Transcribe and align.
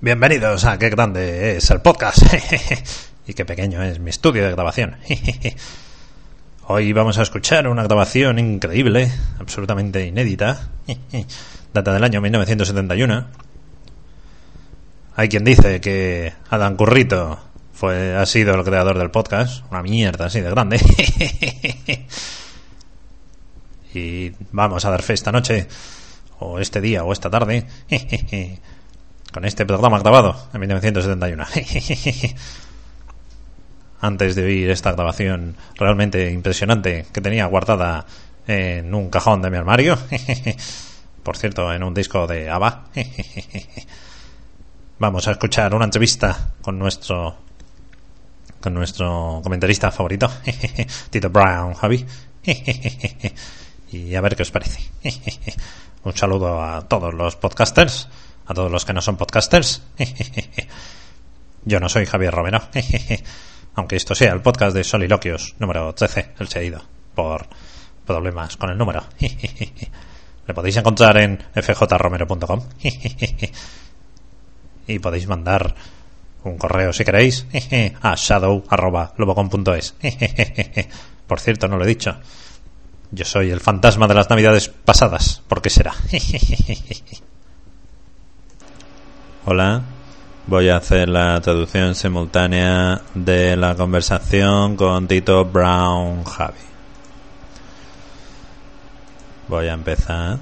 Bienvenidos 0.00 0.64
a 0.64 0.78
Qué 0.78 0.90
Grande 0.90 1.56
es 1.56 1.70
el 1.70 1.80
podcast 1.80 2.22
y 3.26 3.34
qué 3.34 3.44
pequeño 3.44 3.82
es 3.82 3.98
mi 3.98 4.10
estudio 4.10 4.44
de 4.44 4.52
grabación. 4.52 4.96
Hoy 6.64 6.92
vamos 6.92 7.18
a 7.18 7.22
escuchar 7.22 7.66
una 7.66 7.82
grabación 7.82 8.38
increíble, 8.38 9.10
absolutamente 9.40 10.06
inédita, 10.06 10.68
data 11.74 11.92
del 11.92 12.04
año 12.04 12.20
1971. 12.20 13.26
Hay 15.16 15.28
quien 15.28 15.42
dice 15.42 15.80
que 15.80 16.32
Adam 16.50 16.76
Currito 16.76 17.40
fue, 17.72 18.14
ha 18.14 18.24
sido 18.26 18.54
el 18.54 18.62
creador 18.62 18.96
del 18.96 19.10
podcast, 19.10 19.64
una 19.72 19.82
mierda 19.82 20.26
así 20.26 20.40
de 20.40 20.50
grande. 20.50 20.80
y 23.92 24.30
vamos 24.52 24.84
a 24.84 24.90
dar 24.90 25.02
fe 25.02 25.14
esta 25.14 25.32
noche, 25.32 25.66
o 26.38 26.60
este 26.60 26.80
día, 26.80 27.02
o 27.02 27.12
esta 27.12 27.28
tarde, 27.28 27.66
con 29.32 29.44
este 29.44 29.66
programa 29.66 29.98
grabado 29.98 30.48
en 30.54 30.60
1971. 30.60 31.44
Antes 34.02 34.34
de 34.34 34.44
oír 34.44 34.68
esta 34.68 34.90
grabación 34.90 35.54
realmente 35.76 36.32
impresionante 36.32 37.06
que 37.12 37.20
tenía 37.20 37.46
guardada 37.46 38.04
en 38.48 38.92
un 38.96 39.08
cajón 39.10 39.42
de 39.42 39.48
mi 39.48 39.56
armario. 39.56 39.96
Por 41.22 41.36
cierto, 41.36 41.72
en 41.72 41.84
un 41.84 41.94
disco 41.94 42.26
de 42.26 42.50
ABBA. 42.50 42.86
Vamos 44.98 45.28
a 45.28 45.30
escuchar 45.30 45.72
una 45.72 45.84
entrevista 45.84 46.52
con 46.62 46.80
nuestro 46.80 47.36
con 48.60 48.74
nuestro 48.74 49.40
comentarista 49.40 49.92
favorito, 49.92 50.28
Tito 51.10 51.30
Brown, 51.30 51.74
Javi. 51.74 52.04
y 53.92 54.16
a 54.16 54.20
ver 54.20 54.34
qué 54.34 54.42
os 54.42 54.50
parece. 54.50 54.80
Un 56.02 56.16
saludo 56.16 56.60
a 56.60 56.88
todos 56.88 57.14
los 57.14 57.36
podcasters, 57.36 58.08
a 58.46 58.54
todos 58.54 58.72
los 58.72 58.84
que 58.84 58.94
no 58.94 59.00
son 59.00 59.16
podcasters. 59.16 59.80
Yo 61.64 61.78
no 61.78 61.88
soy 61.88 62.06
Javier 62.06 62.34
Romero, 62.34 62.62
aunque 63.74 63.96
esto 63.96 64.14
sea 64.14 64.32
el 64.32 64.42
podcast 64.42 64.76
de 64.76 64.84
Soliloquios 64.84 65.54
número 65.58 65.94
13, 65.94 66.34
el 66.38 66.48
seguido, 66.48 66.82
por 67.14 67.46
problemas 68.06 68.56
con 68.56 68.70
el 68.70 68.78
número. 68.78 69.02
Le 70.46 70.54
podéis 70.54 70.76
encontrar 70.76 71.16
en 71.18 71.38
fjromero.com 71.54 72.60
y 74.86 74.98
podéis 74.98 75.28
mandar 75.28 75.74
un 76.44 76.58
correo 76.58 76.92
si 76.92 77.04
queréis 77.04 77.46
a 78.02 78.14
shadow.lobocom.es. 78.16 79.94
Por 81.26 81.40
cierto, 81.40 81.68
no 81.68 81.76
lo 81.76 81.84
he 81.84 81.88
dicho. 81.88 82.16
Yo 83.12 83.24
soy 83.24 83.50
el 83.50 83.60
fantasma 83.60 84.08
de 84.08 84.14
las 84.14 84.28
navidades 84.28 84.68
pasadas. 84.68 85.42
¿Por 85.46 85.62
qué 85.62 85.70
será? 85.70 85.94
Hola. 89.44 89.82
Voy 90.46 90.68
a 90.68 90.76
hacer 90.76 91.08
la 91.08 91.40
traducción 91.40 91.94
simultánea 91.94 93.00
de 93.14 93.56
la 93.56 93.74
conversación 93.76 94.76
con 94.76 95.06
Tito 95.06 95.44
Brown 95.44 96.24
Javi. 96.24 96.54
Voy 99.48 99.68
a 99.68 99.72
empezar. 99.74 100.38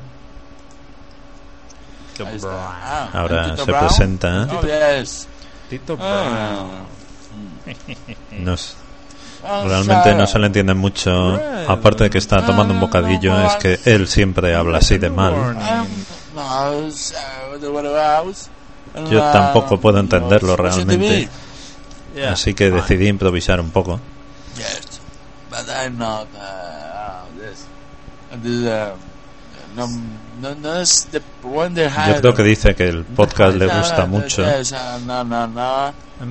Ahora 3.13 3.57
se 3.57 3.73
presenta. 3.81 4.49
Oh, 4.59 4.63
yes. 4.63 5.29
Tito 5.69 5.97
Ah. 6.01 6.65
No 8.39 8.55
s- 8.55 8.75
realmente 9.43 10.15
no 10.15 10.27
se 10.27 10.39
le 10.39 10.47
entiende 10.47 10.75
mucho. 10.75 11.39
Aparte 11.69 12.05
de 12.05 12.11
que 12.11 12.19
está 12.19 12.45
tomando 12.45 12.75
un 12.75 12.81
bocadillo, 12.81 13.33
es 13.47 13.57
que 13.57 13.81
él 13.85 14.09
siempre 14.09 14.55
habla 14.55 14.79
así 14.79 14.99
de 14.99 15.09
mal. 15.11 15.35
Um. 18.95 19.07
Yo 19.11 19.19
Uh, 19.21 19.33
tampoco 19.33 19.79
puedo 19.81 19.99
entenderlo 20.01 20.57
realmente. 20.57 21.29
Así 22.29 22.55
que 22.55 22.71
decidí 22.71 23.09
improvisar 23.09 23.61
un 23.61 23.71
poco. 23.71 23.95
Uh, 23.95 23.99
oh, 25.93 25.97
uh, 29.85 29.89
Yo 32.09 32.21
creo 32.21 32.35
que 32.35 32.43
dice 32.43 32.75
que 32.75 32.89
el 32.89 33.05
podcast 33.05 33.57
le 33.57 33.67
gusta 33.67 34.07
mucho, 34.07 34.43
uh, 34.43 34.47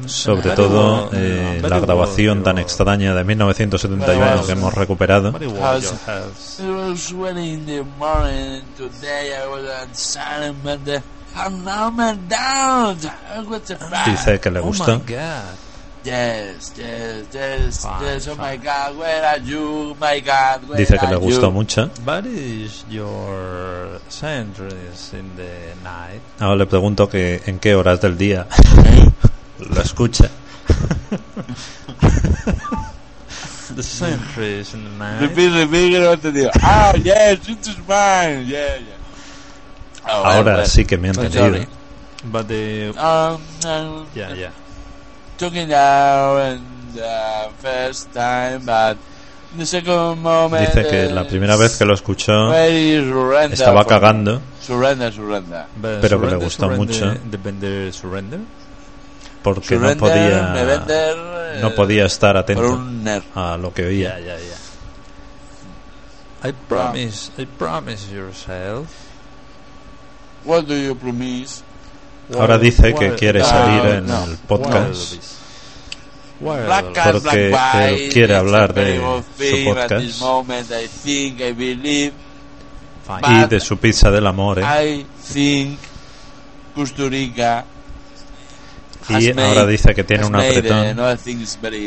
sobre 0.08 0.50
todo 0.52 1.10
eh, 1.14 1.60
la 1.68 1.80
grabación 1.80 2.44
tan 2.44 2.58
extraña 2.60 3.14
de 3.16 3.24
1971 3.24 4.46
que 4.46 4.52
hemos 4.52 4.74
recuperado. 4.74 5.32
The 11.36 11.50
the 12.28 13.60
the 13.66 13.78
Dice 14.06 14.40
que 14.40 14.52
le 14.52 14.60
gustó. 14.62 15.02
Yes, 16.02 16.72
yes, 16.78 17.28
yes, 17.34 17.86
yes. 18.02 18.28
Oh 18.30 18.36
my 18.36 18.56
God, 18.58 18.98
where 18.98 19.26
are 19.26 19.38
you? 19.40 19.96
My 20.00 20.20
God, 20.22 20.68
where 20.68 20.78
Dice 20.78 20.98
que 20.98 21.08
le 21.08 21.16
are 21.16 21.20
gustó 21.20 21.48
you? 21.48 21.52
mucho. 21.52 21.90
What 22.06 22.26
is 22.26 22.86
your 22.90 24.00
centuries 24.08 25.14
in 25.14 25.36
the 25.36 25.76
night? 25.84 26.22
Ahora 26.40 26.56
le 26.56 26.66
pregunto 26.66 27.10
que 27.10 27.42
en 27.46 27.60
qué 27.60 27.76
horas 27.76 28.00
del 28.00 28.18
día 28.18 28.48
lo 29.60 29.82
escucha. 29.82 30.30
The 33.76 33.84
centuries 33.84 34.74
in 34.74 34.84
the 34.84 34.90
night. 34.98 35.22
Repeat, 35.22 35.54
repeat, 35.54 35.92
que 35.92 36.00
no 36.00 36.16
te 36.18 36.32
digo. 36.32 36.50
Oh, 36.64 36.94
yes, 37.04 37.48
it 37.48 37.68
is 37.68 37.78
Oh, 40.12 40.26
Ahora 40.26 40.56
well. 40.58 40.66
sí 40.68 40.86
que 40.86 40.98
me 40.98 41.10
he 41.10 41.12
I'm 41.12 41.20
entendido. 41.26 41.68
But 42.24 42.48
the 42.48 42.90
Um, 42.98 43.42
um, 43.66 44.06
yeah 44.16 44.34
yeah. 44.34 44.52
talking 45.38 45.70
now 45.70 46.38
and 46.38 46.62
the 46.94 47.50
first 47.62 48.12
time, 48.14 48.66
but 48.66 48.98
the 49.56 49.66
second 49.66 50.22
moment. 50.22 50.68
Dice 50.68 50.88
que 50.88 51.10
la 51.10 51.24
primera 51.26 51.56
vez 51.56 51.78
que 51.78 51.86
lo 51.86 51.94
escuchó 51.94 52.54
estaba 52.54 53.86
cagando 53.86 54.42
Surrender, 54.62 55.14
surrender. 55.14 55.66
But 55.82 56.02
Pero 56.02 56.20
que 56.22 56.28
le 56.28 56.36
gustó 56.36 56.70
mucho. 56.70 57.14
Surrender. 57.94 58.40
porque 59.42 59.76
no 59.76 59.90
Surrender, 59.90 59.98
podía 59.98 60.52
vender. 60.66 61.18
no 61.62 61.68
eh, 61.70 61.74
podía 61.76 62.06
estar 62.06 62.36
atento 62.36 62.80
a 63.36 63.58
lo 63.58 63.74
que 63.74 63.84
Yeah 63.84 64.18
oía. 64.18 64.20
yeah 64.20 64.38
yeah. 64.38 64.58
I 66.42 66.52
promise. 66.68 67.32
I 67.38 67.46
promise 67.46 68.12
yourself. 68.12 68.88
What 68.88 68.98
do 68.98 68.98
you 68.98 68.98
promise? 68.98 69.10
Ahora 72.38 72.58
dice 72.58 72.94
que 72.94 73.16
quiere 73.16 73.40
no, 73.40 73.46
salir 73.46 73.86
en 73.96 74.06
no. 74.08 74.24
el 74.26 74.38
podcast 74.38 75.16
Porque 76.40 77.50
black 77.50 77.76
él 77.76 78.10
quiere 78.14 78.36
hablar 78.36 78.74
de 78.74 78.98
su 78.98 79.64
podcast. 79.66 79.96
this 79.96 80.20
moment, 80.22 80.68
I 80.72 80.88
think, 80.88 81.40
I 81.42 81.52
believe, 81.54 82.14
y 83.28 83.46
de 83.48 83.60
su 83.60 83.78
pizza 83.78 84.10
del 84.12 84.28
amor. 84.28 84.60
¿eh? 84.60 84.64
I 84.64 85.06
think, 85.34 85.80
Costa 86.76 87.04
Rica. 87.10 87.66
has 89.10 89.24
Y 89.24 89.34
made- 89.34 89.48
ahora 89.48 89.66
dice 89.66 89.94
que 89.96 90.04
tiene 90.04 90.24
has 90.24 90.30
un 90.30 90.36
apretón 90.36 90.96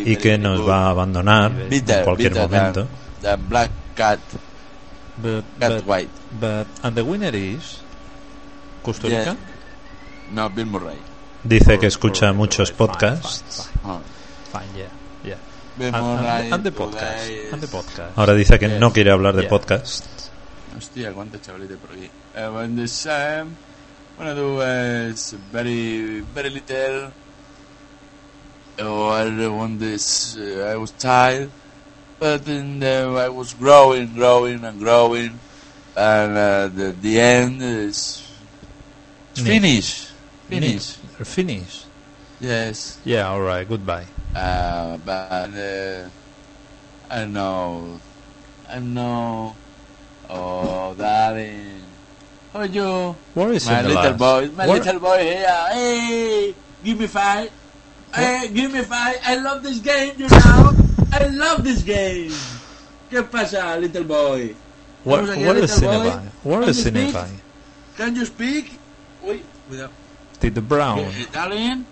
y 0.04 0.16
que 0.16 0.36
nos 0.38 0.60
good. 0.60 0.68
va 0.68 0.86
a 0.86 0.90
abandonar 0.90 1.52
Bitter, 1.70 1.98
en 1.98 2.04
cualquier 2.04 2.34
momento. 2.34 2.88
than, 3.22 3.38
than 3.40 3.48
black 3.48 3.70
cat, 3.94 4.18
But, 5.22 5.44
cat 5.60 5.72
but, 5.76 5.86
white. 5.86 6.08
but 6.40 6.66
and 6.82 6.96
the 6.96 7.02
winner 7.02 7.34
is 7.34 7.78
Costa 8.82 9.08
Yes. 9.08 9.26
Rica. 9.26 9.36
No, 10.32 10.48
Bill 10.50 10.66
Murray. 10.66 10.96
Dice 11.44 11.78
que 11.78 11.86
escucha 11.86 12.32
muchos 12.32 12.70
podcasts. 12.72 13.68
Fine, 13.82 14.00
fine, 14.52 14.78
yeah, 14.78 14.88
yeah. 15.24 15.36
Bill 15.76 15.94
And, 15.94 16.62
the 16.64 16.70
podcast. 16.72 17.60
the 17.60 17.66
podcast. 17.68 18.16
Ahora 18.18 18.34
dice 18.34 18.58
que 18.58 18.68
Yes. 18.68 18.80
no 18.80 18.92
quiere 18.92 19.10
hablar 19.10 19.34
de 19.34 19.42
Yeah. 19.42 19.50
podcast. 19.50 20.04
Hostia, 20.76 21.12
por 21.12 21.90
aquí. 21.92 22.10
Uh, 22.34 22.54
when 22.54 22.76
the 22.76 22.88
same, 22.88 23.56
what 24.16 24.28
I 24.28 24.34
do 24.34 24.62
is 24.62 25.34
very, 25.52 26.20
very 26.34 26.50
little. 26.50 27.12
Oh, 28.80 29.10
I 29.10 29.46
want 29.48 29.78
this, 29.80 30.36
uh, 30.36 30.70
I 30.72 30.76
was 30.76 30.92
tired. 30.92 31.50
But 32.18 32.44
then 32.44 32.82
uh, 32.82 33.14
I 33.18 33.28
was 33.28 33.52
growing, 33.54 34.14
growing 34.14 34.64
and 34.64 34.78
growing. 34.78 35.38
And 35.96 36.36
uh, 36.38 36.68
the, 36.68 36.94
the 37.00 37.20
end 37.20 37.60
is 37.62 38.22
it's. 39.34 40.12
Finish. 40.48 40.96
Nick, 41.18 41.26
Finish. 41.26 41.84
Yes. 42.40 42.98
Yeah, 43.04 43.28
all 43.28 43.40
right. 43.40 43.66
Goodbye. 43.68 44.06
Uh, 44.34 44.96
but 45.04 45.50
uh, 45.54 46.08
I 47.10 47.24
know, 47.26 48.00
I 48.68 48.78
know 48.78 49.54
Oh, 50.28 50.94
darling. 50.96 51.82
How 52.52 52.60
are 52.60 52.66
you? 52.66 53.14
Where 53.34 53.52
is 53.52 53.66
my 53.68 53.82
little 53.82 53.96
last? 54.02 54.18
boy, 54.18 54.48
my 54.56 54.66
Where- 54.66 54.78
little 54.78 55.00
boy 55.00 55.18
here. 55.20 55.66
Hey, 55.72 56.54
give 56.84 56.98
me 57.00 57.06
five. 57.06 57.50
Hey, 58.14 58.48
give 58.52 58.72
me 58.72 58.80
five. 58.82 59.16
I 59.24 59.36
love 59.36 59.62
this 59.62 59.78
game, 59.80 60.14
you 60.16 60.28
know. 60.28 60.72
I 61.12 61.26
love 61.28 61.64
this 61.64 61.82
game. 61.82 62.32
¿Qué 63.10 63.20
pasa, 63.30 63.76
little 63.78 64.04
boy? 64.04 64.54
Aquí, 65.04 65.44
where 65.44 65.56
is 65.60 65.80
little 65.82 66.00
boy. 66.00 66.10
Cinebuy? 66.10 66.22
Where 66.44 66.60
Can 66.60 66.68
is? 66.70 66.84
Cinebuy? 66.84 67.30
Can 67.96 68.16
you 68.16 68.24
speak? 68.24 68.78
Uy, 69.24 69.42
cuidado. 69.68 69.90
Did 70.40 70.54
the 70.54 70.60
Brown? 70.60 70.98
Darling. 71.32 71.86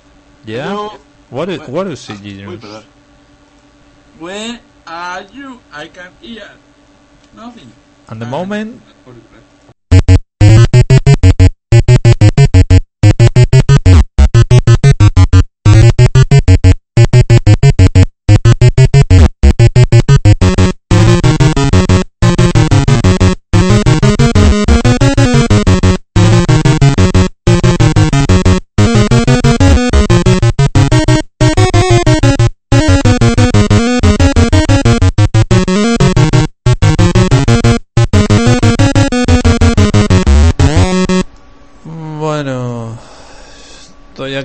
Yeah. 0.44 0.69
hello. 0.69 0.99
What 1.31 1.49
is 1.49 1.61
what 1.69 1.87
is 1.87 2.00
CG? 2.00 2.43
perdón. 2.43 2.82
Where 4.19 4.59
are 4.87 5.23
you? 5.32 5.61
I 5.73 5.87
can 5.88 6.11
hear 6.21 6.50
nothing. 7.35 7.71
At 8.09 8.19
the 8.19 8.27
moment, 8.27 8.82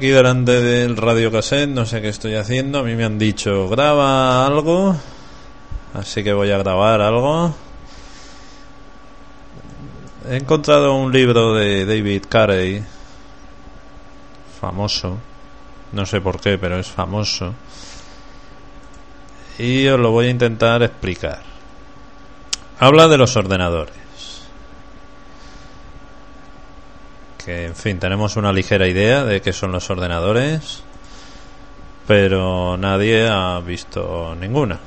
aquí 0.05 0.11
delante 0.11 0.61
del 0.61 0.97
radio 0.97 1.31
cassette, 1.31 1.67
no 1.67 1.83
sé 1.83 1.99
qué 1.99 2.09
estoy 2.09 2.35
haciendo. 2.35 2.77
A 2.77 2.83
mí 2.83 2.93
me 2.93 3.05
han 3.05 3.17
dicho 3.17 3.67
graba 3.67 4.45
algo, 4.45 4.95
así 5.95 6.23
que 6.23 6.31
voy 6.31 6.51
a 6.51 6.59
grabar 6.59 7.01
algo. 7.01 7.55
He 10.29 10.37
encontrado 10.37 10.93
un 10.93 11.11
libro 11.11 11.55
de 11.55 11.87
David 11.87 12.25
Carey, 12.29 12.83
famoso, 14.61 15.17
no 15.91 16.05
sé 16.05 16.21
por 16.21 16.39
qué, 16.39 16.59
pero 16.59 16.77
es 16.77 16.87
famoso. 16.87 17.55
Y 19.57 19.87
os 19.87 19.99
lo 19.99 20.11
voy 20.11 20.27
a 20.27 20.29
intentar 20.29 20.83
explicar. 20.83 21.41
Habla 22.79 23.07
de 23.07 23.17
los 23.17 23.35
ordenadores. 23.35 24.04
Que 27.45 27.65
en 27.65 27.75
fin 27.75 27.99
tenemos 27.99 28.35
una 28.35 28.51
ligera 28.51 28.87
idea 28.87 29.23
de 29.23 29.41
qué 29.41 29.53
son 29.53 29.71
los 29.71 29.89
ordenadores 29.89 30.83
pero 32.07 32.77
nadie 32.77 33.27
ha 33.27 33.59
visto 33.59 34.35
ninguna. 34.39 34.79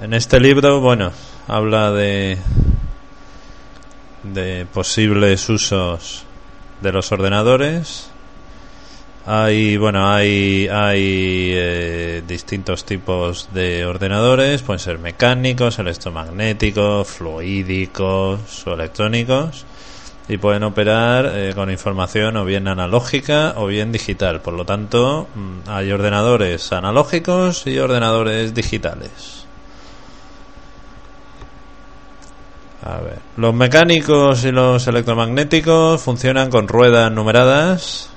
En 0.00 0.14
este 0.14 0.40
libro 0.40 0.80
bueno 0.80 1.12
habla 1.48 1.90
de 1.90 2.38
de 4.22 4.66
posibles 4.72 5.48
usos 5.48 6.24
de 6.80 6.92
los 6.92 7.12
ordenadores. 7.12 8.10
Hay 9.26 9.76
bueno 9.76 10.08
hay 10.08 10.68
hay 10.68 11.52
eh, 11.54 12.22
distintos 12.26 12.84
tipos 12.86 13.50
de 13.52 13.84
ordenadores. 13.84 14.62
Pueden 14.62 14.80
ser 14.80 14.98
mecánicos 14.98 15.78
electromagnéticos 15.78 17.06
fluídicos 17.08 18.66
o 18.66 18.72
electrónicos 18.72 19.66
y 20.30 20.38
pueden 20.38 20.62
operar 20.62 21.32
eh, 21.34 21.52
con 21.56 21.72
información 21.72 22.36
o 22.36 22.44
bien 22.44 22.68
analógica 22.68 23.54
o 23.56 23.66
bien 23.66 23.90
digital. 23.90 24.40
Por 24.40 24.54
lo 24.54 24.64
tanto, 24.64 25.26
mm, 25.34 25.68
hay 25.68 25.90
ordenadores 25.90 26.72
analógicos 26.72 27.66
y 27.66 27.80
ordenadores 27.80 28.54
digitales. 28.54 29.44
A 32.84 32.98
ver, 33.00 33.18
los 33.36 33.52
mecánicos 33.52 34.44
y 34.44 34.52
los 34.52 34.86
electromagnéticos 34.86 36.00
funcionan 36.00 36.48
con 36.48 36.68
ruedas 36.68 37.10
numeradas 37.10 38.10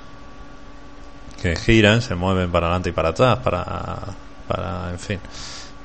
que 1.42 1.56
giran, 1.56 2.00
se 2.00 2.14
mueven 2.14 2.52
para 2.52 2.68
adelante 2.68 2.90
y 2.90 2.92
para 2.92 3.08
atrás 3.08 3.40
para, 3.40 3.64
para 4.46 4.90
en 4.92 5.00
fin, 5.00 5.18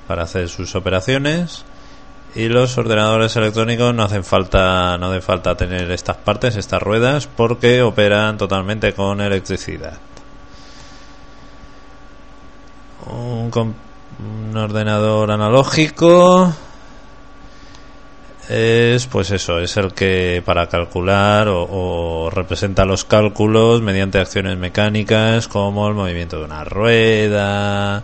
para 0.08 0.24
hacer 0.24 0.48
sus 0.48 0.76
operaciones 0.76 1.66
y 2.36 2.48
los 2.48 2.78
ordenadores 2.78 3.36
electrónicos 3.36 3.94
no 3.94 4.04
hacen 4.04 4.24
falta 4.24 4.98
no 4.98 5.08
hace 5.08 5.22
falta 5.22 5.58
tener 5.58 5.90
estas 5.92 6.18
partes 6.18 6.56
estas 6.56 6.82
ruedas 6.82 7.28
porque 7.28 7.82
operan 7.82 8.38
totalmente 8.38 8.94
con 8.94 9.22
electricidad. 9.22 9.98
Un, 13.06 13.76
ordenador 14.56 15.32
analógico 15.32 16.54
es 18.50 19.08
pues 19.08 19.32
eso 19.32 19.60
es 19.60 19.78
el 19.78 19.94
que 19.94 20.44
para 20.46 20.68
calcular 20.68 21.48
o 21.50 22.30
representa 22.32 22.86
los 22.86 23.06
cálculos 23.06 23.82
mediante 23.82 24.20
acciones 24.20 24.58
mecánicas 24.58 25.48
como 25.48 25.88
el 25.88 25.94
movimiento 25.94 26.38
de 26.38 26.46
una 26.46 26.64
rueda 26.64 28.04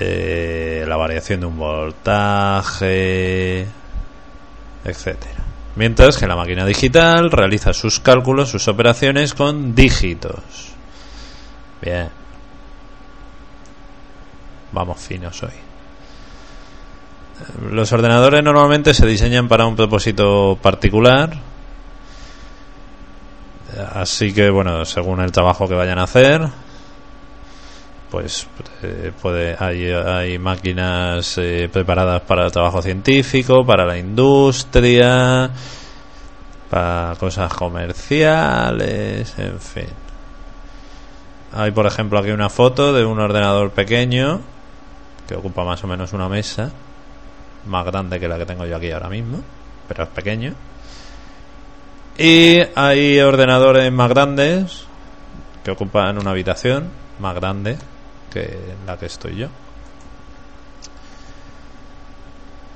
eh, 0.00 0.84
la 0.86 0.96
variación 0.96 1.40
de 1.40 1.46
un 1.46 1.58
voltaje, 1.58 3.66
etcétera. 4.84 5.42
Mientras 5.76 6.18
que 6.18 6.26
la 6.26 6.36
máquina 6.36 6.66
digital 6.66 7.30
realiza 7.30 7.72
sus 7.72 8.00
cálculos, 8.00 8.50
sus 8.50 8.68
operaciones 8.68 9.34
con 9.34 9.74
dígitos. 9.74 10.42
Bien. 11.80 12.10
Vamos 14.72 15.00
finos 15.00 15.42
hoy. 15.42 15.50
Los 17.70 17.92
ordenadores 17.92 18.42
normalmente 18.42 18.94
se 18.94 19.06
diseñan 19.06 19.48
para 19.48 19.66
un 19.66 19.76
propósito 19.76 20.58
particular. 20.60 21.30
Así 23.94 24.34
que, 24.34 24.50
bueno, 24.50 24.84
según 24.84 25.20
el 25.20 25.32
trabajo 25.32 25.66
que 25.66 25.74
vayan 25.74 25.98
a 25.98 26.04
hacer, 26.04 26.46
pues 28.12 28.46
eh, 28.82 29.10
puede 29.22 29.56
hay, 29.58 29.90
hay 29.90 30.38
máquinas 30.38 31.38
eh, 31.38 31.70
preparadas 31.72 32.20
para 32.20 32.44
el 32.44 32.52
trabajo 32.52 32.82
científico, 32.82 33.64
para 33.64 33.86
la 33.86 33.96
industria, 33.96 35.48
para 36.68 37.16
cosas 37.18 37.50
comerciales, 37.54 39.34
en 39.38 39.58
fin. 39.58 39.88
Hay, 41.54 41.70
por 41.70 41.86
ejemplo, 41.86 42.18
aquí 42.18 42.30
una 42.32 42.50
foto 42.50 42.92
de 42.92 43.02
un 43.02 43.18
ordenador 43.18 43.70
pequeño 43.70 44.42
que 45.26 45.34
ocupa 45.34 45.64
más 45.64 45.82
o 45.82 45.86
menos 45.86 46.12
una 46.12 46.28
mesa, 46.28 46.70
más 47.64 47.86
grande 47.86 48.20
que 48.20 48.28
la 48.28 48.36
que 48.36 48.44
tengo 48.44 48.66
yo 48.66 48.76
aquí 48.76 48.90
ahora 48.90 49.08
mismo, 49.08 49.38
pero 49.88 50.04
es 50.04 50.10
pequeño. 50.10 50.52
Y 52.18 52.60
hay 52.74 53.20
ordenadores 53.20 53.90
más 53.90 54.10
grandes 54.10 54.84
que 55.64 55.70
ocupan 55.70 56.18
una 56.18 56.32
habitación 56.32 56.90
más 57.18 57.34
grande 57.34 57.78
que 58.32 58.42
en 58.42 58.86
la 58.86 58.96
que 58.96 59.06
estoy 59.06 59.36
yo. 59.36 59.48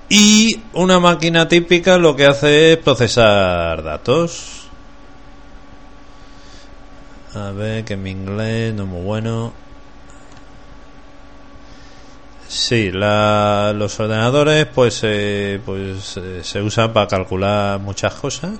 Y 0.09 0.63
una 0.75 1.01
máquina 1.01 1.49
típica 1.49 1.99
lo 1.99 2.15
que 2.15 2.27
hace 2.27 2.75
es 2.75 2.79
procesar 2.79 3.83
datos. 3.83 4.69
A 7.35 7.51
ver, 7.51 7.85
que 7.85 7.97
mi 7.97 8.11
inglés 8.11 8.73
no 8.75 8.85
es 8.85 8.89
muy 8.89 9.03
bueno. 9.03 9.53
Sí, 12.49 12.93
la, 12.93 13.73
los 13.75 13.99
ordenadores 13.99 14.67
pues, 14.67 15.01
eh, 15.03 15.61
pues 15.65 16.17
eh, 16.17 16.41
se 16.45 16.63
usan 16.63 16.93
para 16.93 17.09
calcular 17.09 17.81
muchas 17.81 18.15
cosas. 18.15 18.53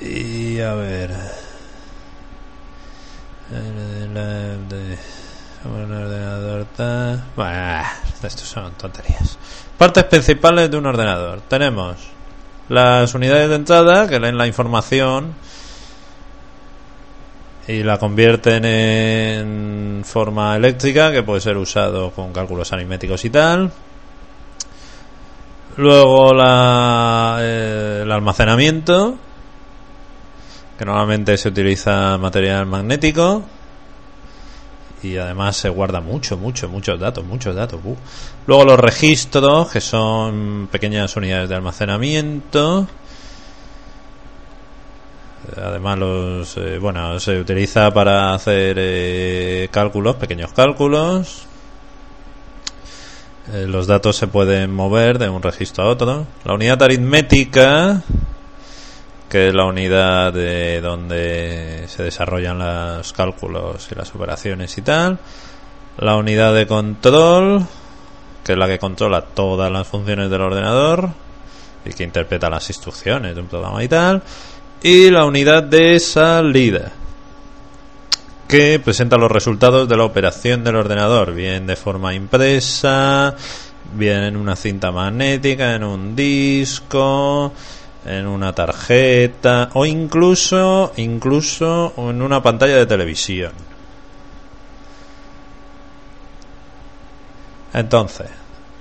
Y 0.00 0.60
a 0.60 0.74
ver. 0.74 1.47
Un 5.64 5.92
ordenador 5.92 6.66
son 8.34 8.72
tonterías. 8.72 9.38
Partes 9.76 10.04
principales 10.04 10.70
de 10.70 10.76
un 10.76 10.86
ordenador. 10.86 11.40
Tenemos 11.48 11.96
las 12.68 13.14
unidades 13.14 13.48
de 13.48 13.54
entrada 13.54 14.08
que 14.08 14.20
leen 14.20 14.36
la 14.36 14.46
información 14.46 15.34
y 17.66 17.82
la 17.82 17.98
convierten 17.98 18.64
en 18.64 20.02
forma 20.04 20.56
eléctrica 20.56 21.12
que 21.12 21.22
puede 21.22 21.40
ser 21.40 21.56
usado 21.56 22.10
con 22.10 22.32
cálculos 22.32 22.72
aritméticos 22.72 23.24
y 23.24 23.30
tal. 23.30 23.72
Luego 25.76 26.34
la, 26.34 27.38
eh, 27.40 28.00
el 28.02 28.12
almacenamiento 28.12 29.16
que 30.78 30.84
normalmente 30.84 31.36
se 31.36 31.48
utiliza 31.48 32.16
material 32.18 32.64
magnético 32.66 33.42
y 35.02 35.16
además 35.16 35.56
se 35.56 35.68
guarda 35.68 36.00
mucho, 36.00 36.36
mucho, 36.36 36.68
muchos 36.68 36.98
datos, 36.98 37.24
muchos 37.24 37.54
datos. 37.54 37.80
Luego 38.46 38.64
los 38.64 38.78
registros, 38.78 39.70
que 39.70 39.80
son 39.80 40.68
pequeñas 40.70 41.16
unidades 41.16 41.48
de 41.48 41.54
almacenamiento. 41.54 42.86
Además, 45.56 45.98
los, 45.98 46.56
eh, 46.58 46.78
bueno, 46.78 47.18
se 47.20 47.40
utiliza 47.40 47.92
para 47.92 48.34
hacer 48.34 48.76
eh, 48.78 49.68
cálculos, 49.70 50.16
pequeños 50.16 50.52
cálculos. 50.52 51.46
Eh, 53.52 53.66
los 53.66 53.86
datos 53.86 54.16
se 54.16 54.26
pueden 54.26 54.72
mover 54.72 55.18
de 55.18 55.28
un 55.28 55.42
registro 55.42 55.84
a 55.84 55.88
otro. 55.88 56.26
La 56.44 56.54
unidad 56.54 56.82
aritmética, 56.82 58.02
que 59.28 59.48
es 59.48 59.54
la 59.54 59.64
unidad 59.66 60.32
de 60.32 60.80
donde 60.80 61.84
se 61.88 62.02
desarrollan 62.02 62.58
los 62.58 63.12
cálculos 63.12 63.88
y 63.92 63.94
las 63.94 64.14
operaciones 64.14 64.76
y 64.78 64.82
tal. 64.82 65.18
La 65.98 66.16
unidad 66.16 66.54
de 66.54 66.66
control, 66.66 67.66
que 68.42 68.52
es 68.52 68.58
la 68.58 68.66
que 68.66 68.78
controla 68.78 69.20
todas 69.22 69.70
las 69.70 69.86
funciones 69.86 70.30
del 70.30 70.40
ordenador 70.40 71.10
y 71.84 71.92
que 71.92 72.04
interpreta 72.04 72.48
las 72.48 72.68
instrucciones 72.70 73.34
de 73.34 73.40
un 73.40 73.48
programa 73.48 73.82
y 73.84 73.88
tal. 73.88 74.22
Y 74.82 75.10
la 75.10 75.24
unidad 75.26 75.64
de 75.64 75.98
salida, 76.00 76.92
que 78.46 78.80
presenta 78.82 79.18
los 79.18 79.30
resultados 79.30 79.88
de 79.88 79.96
la 79.96 80.04
operación 80.04 80.64
del 80.64 80.76
ordenador, 80.76 81.34
bien 81.34 81.66
de 81.66 81.76
forma 81.76 82.14
impresa, 82.14 83.34
bien 83.92 84.22
en 84.22 84.36
una 84.36 84.56
cinta 84.56 84.90
magnética, 84.90 85.74
en 85.74 85.84
un 85.84 86.16
disco, 86.16 87.52
en 88.04 88.26
una 88.26 88.54
tarjeta 88.54 89.70
o 89.74 89.84
incluso 89.84 90.92
incluso 90.96 91.92
en 91.96 92.22
una 92.22 92.42
pantalla 92.42 92.76
de 92.76 92.86
televisión. 92.86 93.52
Entonces, 97.72 98.28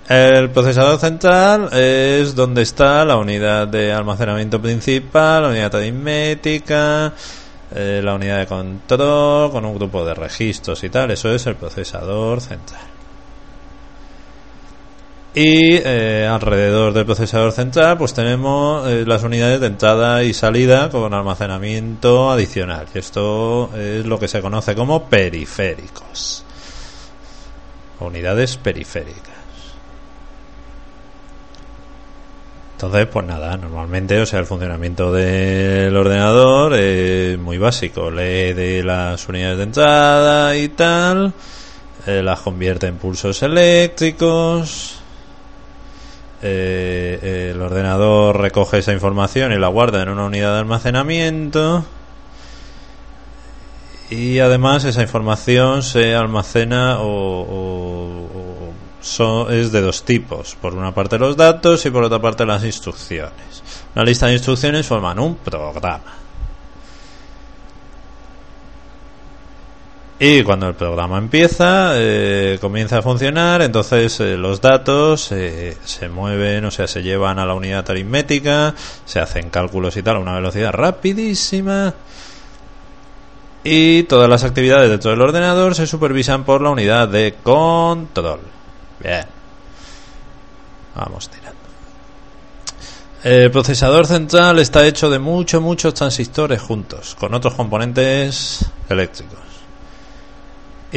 el 0.08 0.50
procesador 0.52 1.00
central 1.00 1.70
es 1.74 2.34
donde 2.34 2.62
está 2.62 3.04
la 3.04 3.18
unidad 3.18 3.68
de 3.68 3.92
almacenamiento 3.92 4.62
principal, 4.62 5.44
la 5.44 5.50
unidad 5.50 5.76
aritmética, 5.76 7.14
eh, 7.76 8.02
la 8.02 8.16
unidad 8.16 8.40
de 8.40 8.48
control 8.48 9.52
con 9.52 9.66
un 9.66 9.76
grupo 9.76 10.06
de 10.06 10.14
registros 10.14 10.84
y 10.84 10.90
tal. 10.90 11.12
Eso 11.12 11.30
es 11.32 11.46
el 11.48 11.56
procesador 11.56 12.40
central. 12.40 12.97
Y 15.39 15.75
eh, 15.75 16.27
alrededor 16.27 16.94
del 16.94 17.06
procesador 17.06 17.51
central, 17.51 17.96
pues 17.96 18.12
tenemos 18.12 18.88
eh, 18.88 19.03
las 19.06 19.22
unidades 19.22 19.60
de 19.62 19.67
entrada 19.67 20.24
y 20.24 20.34
salida 20.34 20.89
con 20.89 21.13
almacenamiento 21.13 22.32
adicional. 22.32 22.88
Esto 22.96 23.70
es 23.77 24.03
lo 24.03 24.17
que 24.17 24.27
se 24.27 24.41
conoce 24.41 24.74
como 24.74 25.08
periféricos. 25.08 26.44
Unidades 28.00 28.58
periféricas. 28.58 29.36
Entonces, 32.72 33.06
pues 33.06 33.27
nada, 33.27 33.58
normalmente, 33.58 34.20
o 34.20 34.25
sea, 34.25 34.39
el 34.39 34.48
funcionamiento 34.48 35.13
del 35.13 35.96
ordenador 35.96 36.74
es 36.74 37.38
muy 37.38 37.60
básico. 37.60 38.10
Lee 38.10 38.53
de 38.53 38.82
las 38.84 39.29
unidades 39.29 39.58
de 39.58 39.63
entrada 39.63 40.58
y 40.58 40.70
tal, 40.70 41.32
eh, 42.08 42.24
las 42.24 42.39
convierte 42.39 42.88
en 42.88 42.96
pulsos 42.96 43.44
eléctricos. 43.44 44.97
Eh, 46.41 47.51
el 47.51 47.62
ordenador 47.62 48.39
recoge 48.39 48.79
esa 48.79 48.94
información 48.94 49.51
y 49.51 49.58
la 49.58 49.67
guarda 49.67 50.03
en 50.03 50.10
una 50.10 50.25
unidad 50.25 50.53
de 50.53 50.60
almacenamiento. 50.60 51.86
Y 54.10 54.39
además 54.39 54.86
esa 54.86 55.01
información 55.01 55.84
se 55.84 56.15
almacena 56.15 56.98
o 57.00 58.27
es 59.50 59.72
de 59.72 59.82
dos 59.82 60.03
tipos. 60.03 60.56
Por 60.56 60.75
una 60.75 60.94
parte 60.94 61.17
los 61.17 61.38
datos 61.38 61.86
y 61.86 61.89
por 61.89 62.03
otra 62.03 62.20
parte 62.20 62.46
las 62.46 62.63
instrucciones. 62.63 63.63
Una 63.96 64.06
lista 64.06 64.27
de 64.27 64.34
instrucciones 64.34 64.86
forman 64.86 65.20
un 65.20 65.36
programa. 65.36 66.26
Y 70.20 70.42
cuando 70.42 70.68
el 70.68 70.74
programa 70.74 71.20
empieza, 71.20 71.92
eh, 71.94 72.58
comienza 72.60 72.98
a 72.98 73.02
funcionar, 73.04 73.62
entonces 73.62 74.20
eh, 74.20 74.36
los 74.36 74.62
datos 74.62 75.32
eh, 75.32 75.78
se 75.86 76.10
mueven, 76.10 76.66
o 76.66 76.72
sea, 76.72 76.88
se 76.88 77.04
llevan 77.04 77.38
a 77.38 77.46
la 77.46 77.54
unidad 77.54 77.88
aritmética, 77.88 78.74
se 79.06 79.20
hacen 79.20 79.52
cálculos 79.52 79.96
y 79.96 80.02
tal 80.02 80.16
a 80.16 80.20
una 80.20 80.34
velocidad 80.34 80.72
rapidísima. 80.72 81.94
Y 83.64 84.04
todas 84.04 84.28
las 84.28 84.44
actividades 84.44 84.90
dentro 84.90 85.12
del 85.12 85.22
ordenador 85.22 85.76
se 85.76 85.86
supervisan 85.86 86.46
por 86.46 86.62
la 86.62 86.72
unidad 86.72 87.08
de 87.10 87.36
control. 87.44 88.40
Bien. 89.00 89.26
Vamos 90.96 91.30
tirando. 91.30 91.58
El 93.24 93.52
procesador 93.52 94.08
central 94.08 94.58
está 94.58 94.88
hecho 94.88 95.12
de 95.12 95.20
muchos, 95.20 95.62
muchos 95.62 95.94
transistores 95.94 96.60
juntos, 96.60 97.16
con 97.20 97.36
otros 97.36 97.54
componentes 97.54 98.66
eléctricos. 98.90 99.47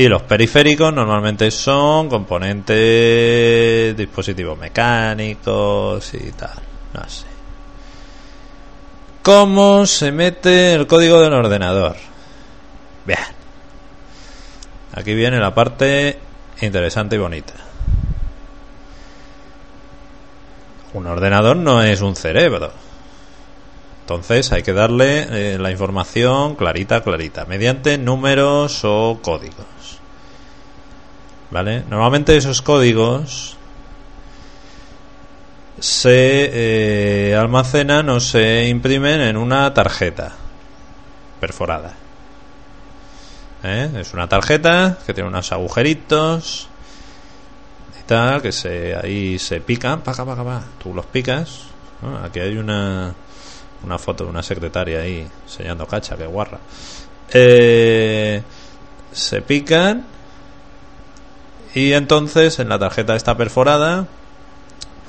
Y 0.01 0.09
los 0.09 0.23
periféricos 0.23 0.95
normalmente 0.95 1.51
son 1.51 2.09
componentes, 2.09 3.95
dispositivos 3.95 4.59
mecánicos 4.59 6.15
y 6.15 6.33
tal. 6.33 6.55
No 6.95 7.07
sé. 7.07 7.27
¿Cómo 9.21 9.85
se 9.85 10.11
mete 10.11 10.73
el 10.73 10.87
código 10.87 11.21
del 11.21 11.35
ordenador? 11.35 11.97
Bien. 13.05 13.19
Aquí 14.95 15.13
viene 15.13 15.39
la 15.39 15.55
parte 15.55 16.19
interesante 16.63 17.17
y 17.17 17.19
bonita. 17.19 17.53
un 20.95 21.07
ordenador 21.09 21.59
no 21.59 21.83
es 21.83 22.01
un 22.01 22.17
cerebro. 22.17 22.73
Entonces 24.11 24.51
hay 24.51 24.65
que 24.65 24.73
darle 24.73 25.55
eh, 25.55 25.57
la 25.57 25.71
información 25.71 26.57
clarita, 26.57 27.01
clarita, 27.01 27.45
mediante 27.45 27.97
números 27.97 28.81
o 28.83 29.21
códigos. 29.23 30.01
¿Vale? 31.53 31.85
Normalmente 31.89 32.37
esos 32.37 32.61
códigos 32.61 33.57
se 35.79 37.31
eh, 37.31 37.37
almacenan 37.37 38.09
o 38.09 38.19
se 38.19 38.67
imprimen 38.67 39.21
en 39.21 39.37
una 39.37 39.73
tarjeta 39.73 40.33
perforada. 41.39 41.95
¿Eh? 43.63 43.91
Es 43.95 44.13
una 44.13 44.29
tarjeta 44.29 44.99
que 45.07 45.15
tiene 45.15 45.29
unos 45.29 45.53
agujeritos 45.53 46.67
que 48.43 48.51
se 48.51 48.97
ahí 48.97 49.39
se 49.39 49.61
pican, 49.61 50.01
pa, 50.01 50.13
pa, 50.13 50.25
pa, 50.25 50.65
tú 50.83 50.93
los 50.93 51.07
picas. 51.07 51.61
Aquí 52.25 52.41
hay 52.41 52.57
una, 52.57 53.15
una 53.85 53.99
foto 53.99 54.25
de 54.25 54.31
una 54.31 54.43
secretaria 54.43 55.01
ahí 55.01 55.27
enseñando 55.45 55.87
cacha, 55.87 56.17
que 56.17 56.27
guarra. 56.27 56.59
Eh, 57.33 58.43
se 59.13 59.43
pican 59.43 60.05
y 61.75 61.93
entonces 61.93 62.59
en 62.59 62.69
la 62.69 62.79
tarjeta 62.79 63.15
está 63.15 63.37
perforada 63.37 64.07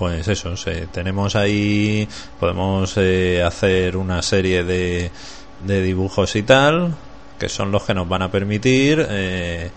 pues 0.02 0.28
eso, 0.28 0.56
tenemos 0.92 1.36
ahí, 1.36 2.08
podemos 2.40 2.94
eh, 2.98 3.44
hacer 3.44 3.96
una 3.96 4.24
serie 4.24 4.64
de, 4.64 5.12
de 5.64 5.82
dibujos 5.84 6.36
y 6.36 6.42
tal, 6.42 6.96
que 7.38 7.48
son 7.48 7.72
los 7.72 7.84
que 7.84 7.94
nos 7.94 8.10
van 8.10 8.24
a 8.24 8.32
permitir 8.32 9.06
eh, 9.08 9.70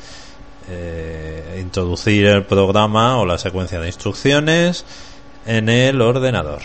introducir 1.61 2.25
el 2.25 2.45
programa 2.45 3.19
o 3.19 3.27
la 3.27 3.37
secuencia 3.37 3.79
de 3.81 3.89
instrucciones 3.89 4.87
en 5.45 5.69
el 5.69 6.01
ordenador. 6.01 6.63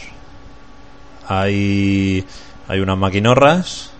Hay, 1.29 2.25
hay 2.67 2.79
unas 2.81 2.97
maquinorras 2.97 3.91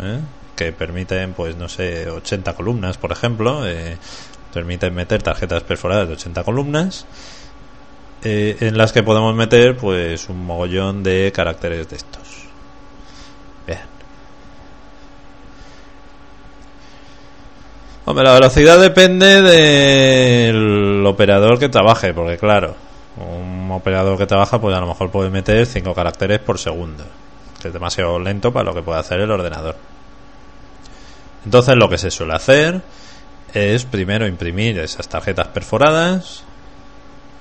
¿eh? 0.00 0.20
que 0.54 0.70
permiten, 0.70 1.32
pues 1.32 1.56
no 1.56 1.68
sé, 1.68 2.08
80 2.08 2.54
columnas, 2.54 2.96
por 2.98 3.10
ejemplo. 3.10 3.66
Eh, 3.66 3.96
permiten 4.54 4.94
meter 4.94 5.22
tarjetas 5.22 5.64
perforadas 5.64 6.06
de 6.06 6.14
80 6.14 6.44
columnas. 6.44 7.06
en 8.22 8.78
las 8.78 8.92
que 8.92 9.02
podemos 9.02 9.34
meter 9.34 9.76
pues 9.76 10.28
un 10.28 10.46
mogollón 10.46 11.02
de 11.02 11.32
caracteres 11.34 11.88
de 11.88 11.96
estos. 11.96 12.46
Hombre, 18.08 18.22
la 18.22 18.34
velocidad 18.34 18.80
depende 18.80 19.42
del 19.42 21.04
operador 21.04 21.58
que 21.58 21.68
trabaje, 21.68 22.14
porque 22.14 22.38
claro, 22.38 22.76
un 23.16 23.70
operador 23.70 24.18
que 24.18 24.26
trabaja, 24.26 24.60
pues 24.60 24.76
a 24.76 24.80
lo 24.80 24.86
mejor 24.86 25.10
puede 25.10 25.30
meter 25.30 25.66
5 25.66 25.94
caracteres 25.94 26.38
por 26.40 26.58
segundo, 26.58 27.04
que 27.60 27.68
es 27.68 27.74
demasiado 27.74 28.18
lento 28.18 28.52
para 28.52 28.64
lo 28.64 28.74
que 28.74 28.82
puede 28.82 29.00
hacer 29.00 29.20
el 29.20 29.30
ordenador. 29.30 29.76
Entonces, 31.44 31.76
lo 31.76 31.88
que 31.88 31.98
se 31.98 32.10
suele 32.10 32.34
hacer 32.34 32.82
es 33.54 33.84
primero 33.84 34.26
imprimir 34.26 34.78
esas 34.78 35.08
tarjetas 35.08 35.48
perforadas 35.48 36.42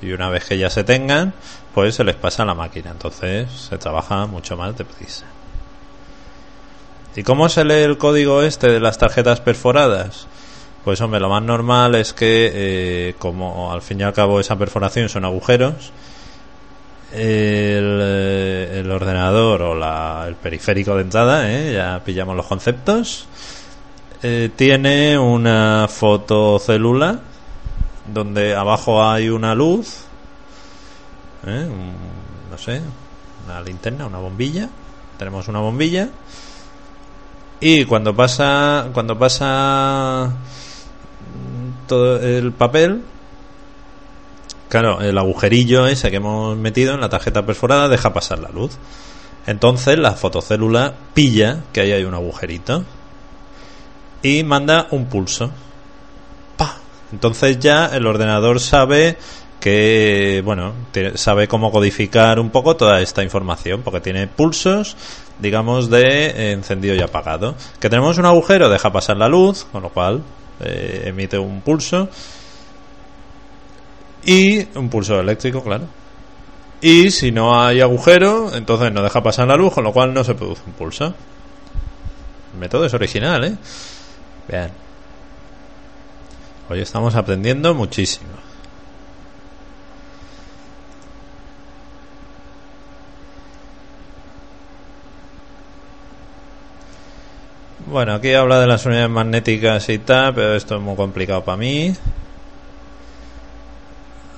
y 0.02 0.12
una 0.12 0.30
vez 0.30 0.46
que 0.46 0.58
ya 0.58 0.70
se 0.70 0.84
tengan, 0.84 1.34
pues 1.74 1.96
se 1.96 2.04
les 2.04 2.16
pasa 2.16 2.44
a 2.44 2.46
la 2.46 2.54
máquina. 2.54 2.92
Entonces, 2.92 3.50
se 3.52 3.78
trabaja 3.78 4.26
mucho 4.28 4.56
más 4.56 4.78
deprisa. 4.78 5.26
¿Y 7.16 7.24
cómo 7.24 7.50
se 7.50 7.64
lee 7.64 7.84
el 7.84 7.98
código 7.98 8.44
este 8.44 8.70
de 8.70 8.80
las 8.80 8.98
tarjetas 8.98 9.42
perforadas? 9.42 10.28
Pues 10.86 11.02
hombre, 11.02 11.20
lo 11.20 11.30
más 11.30 11.42
normal 11.42 11.96
es 11.96 12.14
que, 12.14 12.52
eh, 12.54 13.16
como 13.20 13.74
al 13.74 13.82
fin 13.82 14.00
y 14.00 14.04
al 14.04 14.14
cabo 14.14 14.40
esa 14.40 14.56
perforación 14.56 15.10
son 15.10 15.26
agujeros, 15.26 15.92
el, 17.12 18.00
eh, 18.02 18.82
el 18.82 18.92
ordenador 18.92 19.62
o 19.64 19.76
la, 19.76 20.26
el 20.28 20.36
periférico 20.36 20.96
de 20.96 21.02
entrada, 21.02 21.52
¿eh? 21.52 21.74
ya 21.74 22.02
pillamos 22.06 22.36
los 22.36 22.46
conceptos, 22.46 23.28
eh, 24.22 24.52
tiene 24.56 25.18
una 25.18 25.88
fotocélula 25.90 27.20
donde 28.14 28.56
abajo 28.56 29.04
hay 29.04 29.30
una 29.30 29.56
luz, 29.56 30.02
¿eh? 31.48 31.66
Un- 31.68 32.16
no 32.52 32.58
sé, 32.60 32.80
una 33.46 33.60
linterna, 33.62 34.06
una 34.06 34.20
bombilla. 34.20 34.70
Tenemos 35.18 35.48
una 35.48 35.60
bombilla 35.60 36.10
y 37.60 37.86
cuando 37.86 38.16
pasa 38.16 38.90
cuando 38.94 39.18
pasa 39.18 40.30
todo 41.88 42.20
el 42.20 42.52
papel. 42.52 43.02
Claro 44.70 45.02
el 45.02 45.18
agujerillo 45.18 45.88
ese 45.88 46.10
que 46.10 46.18
hemos 46.18 46.58
metido 46.58 46.94
en 46.94 47.02
la 47.02 47.10
tarjeta 47.10 47.46
perforada 47.46 47.88
deja 47.88 48.14
pasar 48.14 48.40
la 48.40 48.50
luz. 48.50 48.78
Entonces 49.48 49.98
la 49.98 50.14
fotocélula 50.14 50.94
pilla 51.14 51.64
que 51.72 51.82
ahí 51.82 51.92
hay 51.92 52.04
un 52.04 52.14
agujerito 52.14 52.84
y 54.24 54.44
manda 54.44 54.88
un 54.92 55.06
pulso. 55.06 55.52
¡Pa! 56.58 56.78
entonces 57.12 57.60
ya 57.60 57.88
el 57.88 58.08
ordenador 58.08 58.60
sabe 58.60 59.18
que 59.60 60.42
bueno 60.44 60.74
sabe 61.16 61.48
cómo 61.48 61.72
codificar 61.72 62.40
un 62.40 62.50
poco 62.50 62.76
toda 62.76 63.02
esta 63.02 63.24
información 63.24 63.82
porque 63.84 64.00
tiene 64.02 64.28
pulsos 64.28 64.96
digamos 65.40 65.90
de 65.90 66.52
encendido 66.54 66.96
y 66.96 67.02
apagado. 67.02 67.56
Que 67.80 67.90
tenemos 67.90 68.18
un 68.18 68.26
agujero 68.26 68.70
deja 68.70 68.92
pasar 68.92 69.18
la 69.18 69.28
luz 69.28 69.66
con 69.72 69.84
lo 69.84 69.90
cual 69.90 70.24
eh, 70.60 71.04
emite 71.06 71.38
un 71.38 71.62
pulso. 71.62 72.10
Y 74.26 74.68
un 74.78 74.90
pulso 74.90 75.20
eléctrico 75.20 75.64
claro. 75.64 75.86
Y 76.82 77.12
si 77.12 77.32
no 77.32 77.60
hay 77.60 77.82
agujero 77.82 78.54
entonces 78.54 78.92
no 78.92 79.02
deja 79.02 79.24
pasar 79.24 79.48
la 79.48 79.56
luz 79.56 79.74
con 79.74 79.84
lo 79.84 79.94
cual 79.94 80.14
no 80.14 80.24
se 80.24 80.36
produce 80.36 80.62
un 80.66 80.74
pulso. 80.74 81.14
El 82.54 82.60
método 82.60 82.86
es 82.86 82.94
original 82.94 83.44
eh 83.44 83.56
bien. 84.48 84.72
Hoy 86.70 86.82
estamos 86.82 87.16
aprendiendo 87.16 87.74
muchísimo 87.74 88.46
Bueno, 97.88 98.14
aquí 98.16 98.34
habla 98.34 98.60
de 98.60 98.66
las 98.66 98.84
unidades 98.88 99.12
magnéticas 99.12 99.90
y 99.90 100.00
tal, 100.00 100.34
pero 100.34 100.56
esto 100.56 100.78
es 100.78 100.82
muy 100.82 100.96
complicado 100.96 101.44
para 101.44 101.58
mí. 101.58 101.94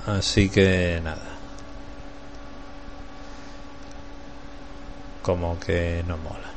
Así 0.06 0.50
que 0.50 1.00
nada. 1.02 1.22
Como 5.22 5.58
que 5.58 6.04
no 6.06 6.18
mola. 6.18 6.50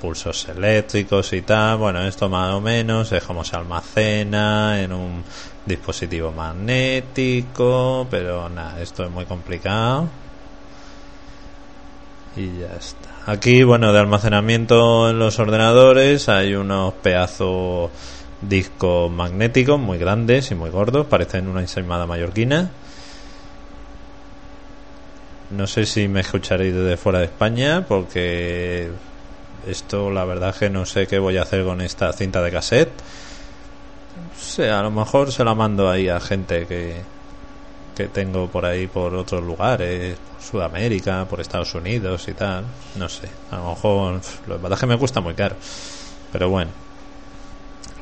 Pulsos 0.00 0.48
eléctricos 0.48 1.32
y 1.32 1.42
tal. 1.42 1.78
Bueno, 1.78 2.02
esto 2.02 2.28
más 2.28 2.52
o 2.54 2.60
menos 2.60 3.12
es 3.12 3.22
como 3.22 3.44
se 3.44 3.54
almacena 3.54 4.82
en 4.82 4.92
un 4.92 5.22
dispositivo 5.64 6.32
magnético. 6.32 8.08
Pero 8.10 8.48
nada, 8.48 8.82
esto 8.82 9.04
es 9.04 9.10
muy 9.10 9.24
complicado. 9.24 10.08
Y 12.36 12.58
ya 12.60 12.76
está. 12.76 13.32
Aquí, 13.32 13.62
bueno, 13.62 13.92
de 13.92 13.98
almacenamiento 13.98 15.10
en 15.10 15.18
los 15.18 15.38
ordenadores 15.38 16.28
hay 16.28 16.54
unos 16.54 16.92
pedazos 16.94 17.90
discos 18.42 19.10
magnéticos 19.10 19.80
muy 19.80 19.98
grandes 19.98 20.50
y 20.50 20.54
muy 20.54 20.70
gordos, 20.70 21.06
parecen 21.06 21.48
una 21.48 21.62
ensaimada 21.62 22.06
mallorquina. 22.06 22.70
No 25.50 25.66
sé 25.66 25.86
si 25.86 26.08
me 26.08 26.20
escucharéis 26.20 26.74
desde 26.74 26.96
fuera 26.96 27.20
de 27.20 27.26
España 27.26 27.84
porque 27.86 28.90
esto 29.66 30.10
la 30.10 30.24
verdad 30.24 30.54
que 30.54 30.70
no 30.70 30.84
sé 30.86 31.06
qué 31.06 31.18
voy 31.18 31.38
a 31.38 31.42
hacer 31.42 31.64
con 31.64 31.80
esta 31.80 32.12
cinta 32.12 32.42
de 32.42 32.50
cassette. 32.50 32.92
No 34.16 34.40
sé, 34.40 34.70
a 34.70 34.82
lo 34.82 34.90
mejor 34.90 35.32
se 35.32 35.44
la 35.44 35.54
mando 35.54 35.88
ahí 35.88 36.08
a 36.08 36.20
gente 36.20 36.66
que, 36.66 36.96
que 37.96 38.08
tengo 38.08 38.46
por 38.48 38.66
ahí 38.66 38.86
por 38.86 39.14
otros 39.14 39.42
lugares, 39.42 40.16
por 40.18 40.42
Sudamérica, 40.42 41.24
por 41.24 41.40
Estados 41.40 41.74
Unidos 41.74 42.28
y 42.28 42.34
tal. 42.34 42.64
No 42.96 43.08
sé, 43.08 43.28
a 43.50 43.56
lo 43.56 43.70
mejor 43.70 44.16
pf, 44.20 44.48
la 44.48 44.54
verdad 44.56 44.72
es 44.74 44.80
que 44.80 44.86
me 44.86 44.98
cuesta 44.98 45.20
muy 45.20 45.34
caro. 45.34 45.56
Pero 46.30 46.50
bueno, 46.50 46.70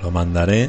lo 0.03 0.11
mandaré 0.11 0.69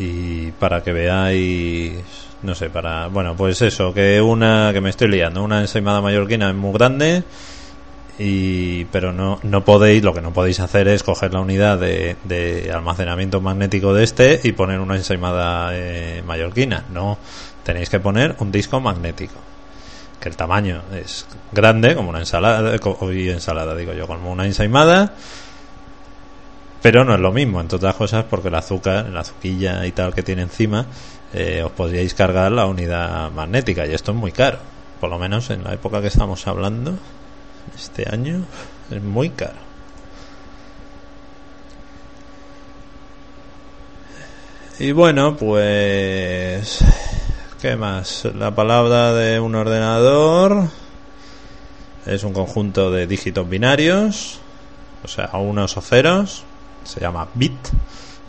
y 0.00 0.50
para 0.52 0.82
que 0.82 0.92
veáis, 0.92 1.94
no 2.42 2.56
sé, 2.56 2.70
para, 2.70 3.06
bueno, 3.06 3.36
pues 3.36 3.62
eso, 3.62 3.94
que 3.94 4.20
una, 4.20 4.70
que 4.72 4.80
me 4.80 4.90
estoy 4.90 5.08
liando, 5.08 5.42
una 5.42 5.60
ensaimada 5.60 6.00
mallorquina 6.00 6.48
es 6.48 6.56
muy 6.56 6.72
grande 6.72 7.22
y 8.18 8.84
pero 8.86 9.12
no, 9.12 9.40
no 9.42 9.64
podéis, 9.64 10.02
lo 10.02 10.12
que 10.12 10.20
no 10.20 10.32
podéis 10.32 10.58
hacer 10.60 10.88
es 10.88 11.02
coger 11.02 11.32
la 11.32 11.40
unidad 11.40 11.78
de, 11.78 12.16
de 12.24 12.70
almacenamiento 12.72 13.40
magnético 13.40 13.94
de 13.94 14.04
este 14.04 14.40
y 14.42 14.52
poner 14.52 14.80
una 14.80 14.96
ensaimada 14.96 15.70
eh, 15.72 16.22
mallorquina, 16.26 16.84
no, 16.92 17.18
tenéis 17.64 17.88
que 17.88 17.98
poner 17.98 18.36
un 18.38 18.52
disco 18.52 18.80
magnético 18.80 19.40
que 20.20 20.28
el 20.28 20.36
tamaño 20.36 20.82
es 20.94 21.26
grande 21.52 21.94
como 21.96 22.10
una 22.10 22.20
ensalada 22.20 22.76
hoy 23.00 23.30
ensalada 23.30 23.74
digo 23.74 23.92
yo 23.92 24.06
como 24.06 24.30
una 24.30 24.46
ensaimada 24.46 25.14
pero 26.80 27.04
no 27.04 27.14
es 27.14 27.20
lo 27.20 27.32
mismo 27.32 27.60
entre 27.60 27.76
otras 27.76 27.96
cosas 27.96 28.24
porque 28.28 28.48
el 28.48 28.54
azúcar 28.54 29.08
la 29.08 29.20
azuquilla 29.20 29.84
y 29.86 29.92
tal 29.92 30.14
que 30.14 30.22
tiene 30.22 30.42
encima 30.42 30.86
eh, 31.36 31.64
os 31.64 31.72
podríais 31.72 32.14
cargar 32.14 32.52
la 32.52 32.64
unidad 32.66 33.28
magnética 33.32 33.84
y 33.86 33.92
esto 33.92 34.12
es 34.12 34.16
muy 34.16 34.30
caro. 34.30 34.58
Por 35.00 35.10
lo 35.10 35.18
menos 35.18 35.50
en 35.50 35.64
la 35.64 35.74
época 35.74 36.00
que 36.00 36.06
estamos 36.06 36.46
hablando 36.46 36.96
este 37.74 38.08
año 38.08 38.44
es 38.88 39.02
muy 39.02 39.30
caro. 39.30 39.58
Y 44.78 44.92
bueno 44.92 45.36
pues 45.36 46.84
¿Qué 47.64 47.76
más? 47.76 48.26
La 48.34 48.54
palabra 48.54 49.14
de 49.14 49.40
un 49.40 49.54
ordenador 49.54 50.68
es 52.04 52.22
un 52.22 52.34
conjunto 52.34 52.90
de 52.90 53.06
dígitos 53.06 53.48
binarios, 53.48 54.38
o 55.02 55.08
sea, 55.08 55.30
unos 55.32 55.74
o 55.78 55.80
ceros, 55.80 56.44
se 56.84 57.00
llama 57.00 57.26
bit 57.32 57.56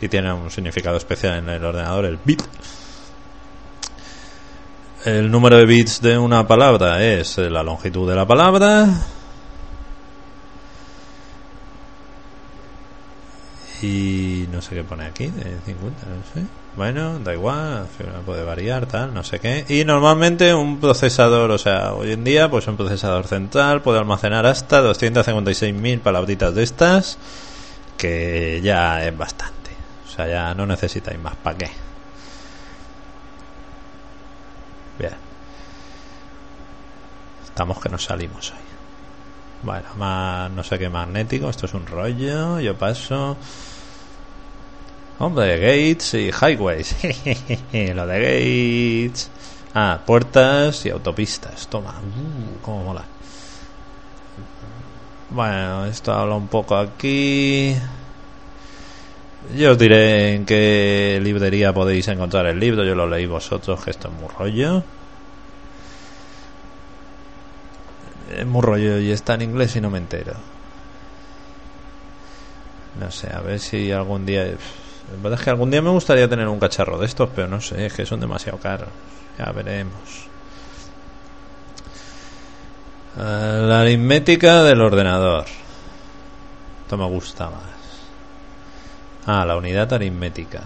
y 0.00 0.08
tiene 0.08 0.32
un 0.32 0.50
significado 0.50 0.96
especial 0.96 1.36
en 1.36 1.50
el 1.50 1.62
ordenador, 1.62 2.06
el 2.06 2.18
bit. 2.24 2.42
El 5.04 5.30
número 5.30 5.58
de 5.58 5.66
bits 5.66 6.00
de 6.00 6.16
una 6.16 6.46
palabra 6.48 7.04
es 7.04 7.36
la 7.36 7.62
longitud 7.62 8.08
de 8.08 8.16
la 8.16 8.26
palabra. 8.26 8.88
Y 13.82 14.46
no 14.50 14.62
sé 14.62 14.74
qué 14.74 14.84
pone 14.84 15.04
aquí, 15.04 15.26
de 15.26 15.60
50, 15.64 16.06
no 16.06 16.22
sé. 16.32 16.46
Bueno, 16.76 17.18
da 17.18 17.32
igual, 17.32 17.86
puede 18.24 18.42
variar, 18.42 18.86
tal, 18.86 19.12
no 19.12 19.22
sé 19.22 19.38
qué. 19.38 19.64
Y 19.68 19.84
normalmente 19.84 20.54
un 20.54 20.78
procesador, 20.78 21.50
o 21.50 21.58
sea, 21.58 21.94
hoy 21.94 22.12
en 22.12 22.24
día, 22.24 22.50
pues 22.50 22.66
un 22.68 22.76
procesador 22.76 23.26
central 23.26 23.82
puede 23.82 23.98
almacenar 23.98 24.46
hasta 24.46 24.82
256.000 24.82 26.00
palabritas 26.00 26.54
de 26.54 26.62
estas, 26.62 27.18
que 27.96 28.60
ya 28.62 29.06
es 29.06 29.16
bastante. 29.16 29.70
O 30.06 30.10
sea, 30.10 30.28
ya 30.28 30.54
no 30.54 30.66
necesitáis 30.66 31.18
más, 31.18 31.36
¿para 31.36 31.58
qué? 31.58 31.70
Bien. 34.98 35.14
Estamos 37.44 37.80
que 37.80 37.88
nos 37.88 38.04
salimos 38.04 38.52
hoy. 38.52 38.65
Bueno, 39.62 39.88
más 39.96 40.50
no 40.50 40.62
sé 40.62 40.78
qué 40.78 40.88
magnético, 40.88 41.50
esto 41.50 41.66
es 41.66 41.74
un 41.74 41.86
rollo, 41.86 42.60
yo 42.60 42.76
paso. 42.76 43.36
Hombre, 45.18 45.58
gates 45.58 46.14
y 46.14 46.30
highways. 46.30 46.94
Lo 47.94 48.06
de 48.06 49.06
gates. 49.08 49.30
Ah, 49.74 50.00
puertas 50.04 50.84
y 50.84 50.90
autopistas. 50.90 51.68
Toma, 51.68 51.94
uh, 52.00 52.62
cómo 52.62 52.84
mola. 52.84 53.04
Bueno, 55.30 55.86
esto 55.86 56.12
habla 56.12 56.34
un 56.34 56.48
poco 56.48 56.76
aquí. 56.76 57.74
Yo 59.54 59.72
os 59.72 59.78
diré 59.78 60.34
en 60.34 60.44
qué 60.44 61.18
librería 61.22 61.72
podéis 61.72 62.08
encontrar 62.08 62.46
el 62.46 62.60
libro. 62.60 62.84
Yo 62.84 62.94
lo 62.94 63.06
leí 63.06 63.26
vosotros, 63.26 63.82
que 63.82 63.90
esto 63.90 64.08
es 64.08 64.14
muy 64.14 64.28
rollo. 64.28 64.82
Es 68.30 68.46
muy 68.46 68.62
rollo 68.62 68.98
y 68.98 69.10
está 69.12 69.34
en 69.34 69.42
inglés 69.42 69.76
y 69.76 69.80
no 69.80 69.90
me 69.90 69.98
entero. 69.98 70.34
No 73.00 73.10
sé, 73.10 73.32
a 73.32 73.40
ver 73.40 73.60
si 73.60 73.92
algún 73.92 74.24
día. 74.24 74.44
La 74.44 75.22
verdad 75.22 75.38
es 75.38 75.44
que 75.44 75.50
algún 75.50 75.70
día 75.70 75.82
me 75.82 75.90
gustaría 75.90 76.28
tener 76.28 76.48
un 76.48 76.58
cacharro 76.58 76.98
de 76.98 77.06
estos, 77.06 77.28
pero 77.34 77.46
no 77.46 77.60
sé, 77.60 77.86
es 77.86 77.92
que 77.92 78.06
son 78.06 78.20
demasiado 78.20 78.58
caros. 78.58 78.88
Ya 79.38 79.52
veremos. 79.52 80.28
Eh, 83.18 83.64
la 83.66 83.80
aritmética 83.80 84.62
del 84.62 84.80
ordenador. 84.80 85.44
Esto 86.82 86.96
me 86.96 87.06
gusta 87.06 87.50
más. 87.50 87.76
Ah, 89.26 89.44
la 89.44 89.56
unidad 89.56 89.92
aritmética. 89.92 90.62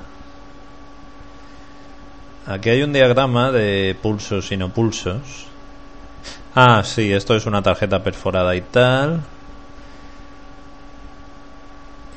Aquí 2.46 2.70
hay 2.70 2.83
un 2.83 2.92
diagrama 2.92 3.53
de 3.53 3.96
pulsos 4.01 4.51
y 4.53 4.57
no 4.57 4.70
pulsos. 4.70 5.50
Ah, 6.55 6.83
sí, 6.85 7.13
esto 7.13 7.37
es 7.37 7.47
una 7.47 7.63
tarjeta 7.63 8.03
perforada 8.03 8.57
y 8.57 8.61
tal. 8.63 9.21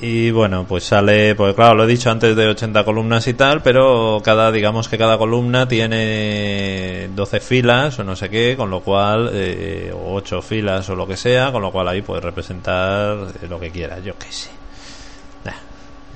Y 0.02 0.32
bueno, 0.32 0.66
pues 0.68 0.84
sale, 0.84 1.34
pues 1.36 1.56
claro, 1.56 1.76
lo 1.76 1.84
he 1.86 1.88
dicho 1.88 2.12
antes 2.12 2.36
de 2.36 2.48
80 2.48 2.84
columnas 2.84 3.26
y 3.28 3.36
tal, 3.36 3.62
pero 3.62 4.22
cada, 4.22 4.52
digamos 4.52 4.90
que 4.90 4.98
cada 4.98 5.18
columna 5.18 5.68
tiene 5.68 7.10
12 7.16 7.40
filas 7.40 8.00
o 8.00 8.04
no 8.04 8.16
sé 8.16 8.30
qué, 8.30 8.56
con 8.58 8.70
lo 8.70 8.82
cual, 8.82 9.30
eh, 9.32 9.94
o 9.94 10.16
8 10.16 10.42
filas 10.42 10.90
o 10.90 10.96
lo 10.96 11.08
que 11.08 11.16
sea, 11.16 11.52
con 11.54 11.62
lo 11.62 11.72
cual 11.72 11.88
ahí 11.88 12.02
puedes 12.02 12.24
representar 12.24 13.16
lo 13.48 13.60
que 13.60 13.72
quieras, 13.72 14.04
yo 14.04 14.18
qué 14.18 14.32
sé. 14.32 14.50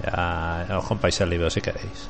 ya 0.04 0.78
os 0.78 0.86
compáis 0.86 1.22
el 1.22 1.30
libro 1.30 1.50
si 1.50 1.62
queréis. 1.62 2.10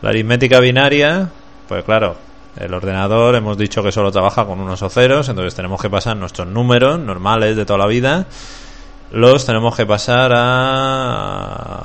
La 0.00 0.10
aritmética 0.10 0.60
binaria, 0.60 1.28
pues 1.68 1.84
claro, 1.84 2.16
el 2.58 2.74
ordenador 2.74 3.34
hemos 3.34 3.56
dicho 3.56 3.82
que 3.82 3.92
solo 3.92 4.12
trabaja 4.12 4.44
con 4.44 4.60
unos 4.60 4.82
o 4.82 4.90
ceros, 4.90 5.28
entonces 5.28 5.54
tenemos 5.54 5.80
que 5.80 5.88
pasar 5.90 6.16
nuestros 6.16 6.46
números 6.46 6.98
normales 6.98 7.56
de 7.56 7.64
toda 7.64 7.78
la 7.78 7.86
vida 7.86 8.26
los 9.10 9.44
tenemos 9.46 9.74
que 9.74 9.86
pasar 9.86 10.32
a 10.34 11.78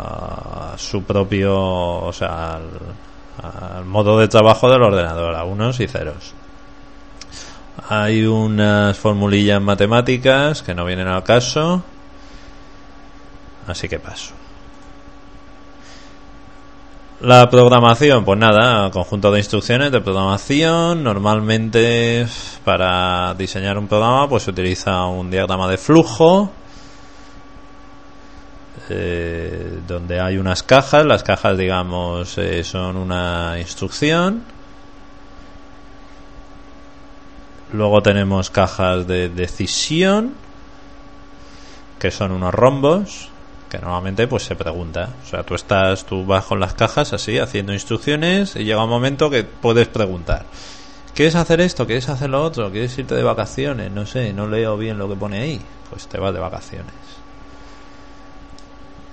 su 0.78 1.04
propio, 1.04 1.56
o 1.58 2.12
sea, 2.12 2.56
al, 2.56 3.86
modo 3.86 4.20
de 4.20 4.28
trabajo 4.28 4.70
del 4.70 4.82
ordenador, 4.82 5.34
a 5.36 5.46
unos 5.46 5.80
y 5.80 5.88
ceros. 5.88 6.34
Hay 7.90 8.26
unas 8.26 8.98
formulillas 8.98 9.62
matemáticas 9.62 10.64
que 10.64 10.74
no 10.76 10.84
vienen 10.86 11.08
al 11.08 11.24
caso, 11.24 11.82
así 13.68 13.88
que 13.88 14.00
paso. 14.00 14.34
La 17.24 17.50
programación, 17.50 18.26
pues 18.26 18.38
nada, 18.38 18.92
conjunto 18.92 19.32
de 19.32 19.40
instrucciones 19.40 19.94
de 19.94 20.02
programación. 20.02 21.06
Normalmente 21.06 22.28
para 22.66 23.34
diseñar 23.34 23.78
un 23.78 23.88
programa 23.88 24.28
pues 24.28 24.44
se 24.44 24.50
utiliza 24.50 25.06
un 25.06 25.32
diagrama 25.32 25.70
de 25.70 25.78
flujo 25.78 26.52
eh, 28.90 29.80
donde 29.88 30.20
hay 30.20 30.36
unas 30.36 30.64
cajas. 30.64 31.06
Las 31.06 31.24
cajas, 31.24 31.58
digamos, 31.58 32.38
eh, 32.38 32.62
son 32.66 32.98
una 32.98 33.56
instrucción. 33.58 34.44
Luego 37.72 38.02
tenemos 38.02 38.50
cajas 38.50 39.08
de 39.08 39.30
decisión, 39.30 40.34
que 42.00 42.12
son 42.12 42.34
unos 42.34 42.54
rombos, 42.54 43.30
que 43.74 43.80
normalmente 43.80 44.28
pues 44.28 44.44
se 44.44 44.56
pregunta. 44.56 45.10
O 45.24 45.28
sea, 45.28 45.44
tú 45.44 45.56
estás, 45.56 46.06
tú 46.06 46.26
vas 46.26 46.46
con 46.46 46.60
las 46.60 46.74
cajas 46.76 47.12
así, 47.12 47.40
haciendo 47.40 47.74
instrucciones, 47.74 48.56
y 48.56 48.64
llega 48.64 48.84
un 48.84 48.90
momento 48.90 49.30
que 49.30 49.44
puedes 49.44 49.88
preguntar. 49.88 50.46
¿Quieres 51.16 51.36
hacer 51.36 51.60
esto? 51.62 51.86
¿Quieres 51.86 52.08
hacer 52.10 52.30
lo 52.30 52.44
otro? 52.44 52.72
¿Quieres 52.72 52.98
irte 52.98 53.16
de 53.16 53.24
vacaciones? 53.24 53.92
No 53.92 54.06
sé, 54.06 54.32
no 54.32 54.48
leo 54.48 54.78
bien 54.78 54.98
lo 54.98 55.10
que 55.10 55.16
pone 55.16 55.42
ahí. 55.42 55.62
Pues 55.90 56.08
te 56.08 56.20
vas 56.20 56.34
de 56.34 56.40
vacaciones 56.40 56.94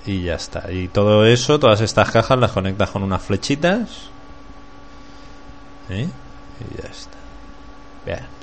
y 0.06 0.22
ya 0.22 0.34
está. 0.34 0.70
Y 0.72 0.88
todo 0.88 1.24
eso, 1.24 1.58
todas 1.58 1.80
estas 1.80 2.10
cajas 2.10 2.38
las 2.38 2.52
conectas 2.52 2.90
con 2.90 3.02
unas 3.02 3.22
flechitas. 3.22 4.08
¿eh? 5.88 6.08
Y 6.60 6.82
ya 6.82 6.88
está. 6.88 7.18
Bien. 8.04 8.39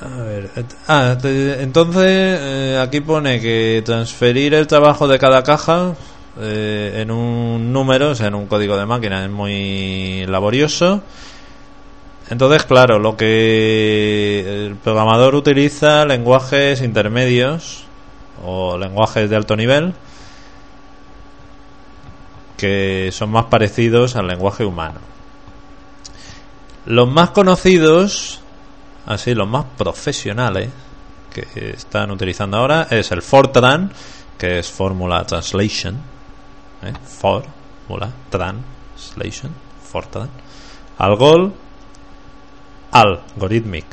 A 0.00 0.22
ver, 0.22 0.50
ah, 0.88 1.16
entonces 1.22 2.02
eh, 2.04 2.78
aquí 2.82 3.00
pone 3.00 3.40
que 3.40 3.82
transferir 3.84 4.54
el 4.54 4.66
trabajo 4.66 5.06
de 5.08 5.18
cada 5.18 5.42
caja 5.42 5.94
eh, 6.40 6.98
en 7.00 7.10
un 7.10 7.72
número, 7.72 8.10
o 8.10 8.14
sea, 8.14 8.26
en 8.26 8.34
un 8.34 8.46
código 8.46 8.76
de 8.76 8.86
máquina 8.86 9.24
es 9.24 9.30
muy 9.30 10.26
laborioso 10.26 11.02
entonces, 12.30 12.64
claro, 12.64 12.98
lo 12.98 13.16
que 13.16 14.66
el 14.66 14.76
programador 14.76 15.34
utiliza 15.34 16.06
lenguajes 16.06 16.80
intermedios 16.80 17.84
o 18.44 18.78
lenguajes 18.78 19.28
de 19.28 19.36
alto 19.36 19.56
nivel 19.56 19.94
que 22.56 23.10
son 23.12 23.30
más 23.30 23.46
parecidos 23.46 24.16
al 24.16 24.26
lenguaje 24.26 24.64
humano. 24.64 25.00
Los 26.86 27.08
más 27.08 27.30
conocidos, 27.30 28.40
así 29.06 29.34
los 29.34 29.48
más 29.48 29.64
profesionales 29.76 30.70
que 31.32 31.70
están 31.70 32.10
utilizando 32.10 32.58
ahora 32.58 32.86
es 32.90 33.10
el 33.12 33.22
Fortran, 33.22 33.92
que 34.38 34.60
es 34.60 34.70
Formula 34.70 35.24
Translation, 35.24 35.96
¿eh? 36.82 36.92
Formula 37.04 38.10
Translation, 38.30 39.52
Fortran, 39.82 40.30
Algol 40.98 41.52
algorithmic 42.94 43.86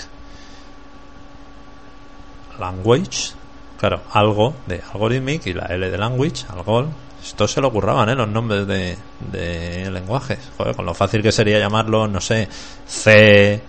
language 2.60 3.34
claro 3.80 4.02
algo 4.14 4.54
de 4.68 4.80
algorithmic 4.94 5.48
y 5.48 5.54
la 5.54 5.66
L 5.66 5.90
de 5.90 5.98
language 5.98 6.46
algo 6.50 6.88
esto 7.22 7.48
se 7.48 7.62
lo 7.62 7.72
curraban 7.72 8.10
¿eh? 8.10 8.16
los 8.16 8.28
nombres 8.28 8.68
de, 8.68 8.96
de 9.32 9.90
lenguajes 9.90 10.38
Joder, 10.56 10.76
con 10.76 10.86
lo 10.86 10.94
fácil 10.94 11.24
que 11.24 11.32
sería 11.32 11.58
llamarlo 11.58 12.08
no 12.08 12.22
sé 12.22 12.48
C 12.86 13.62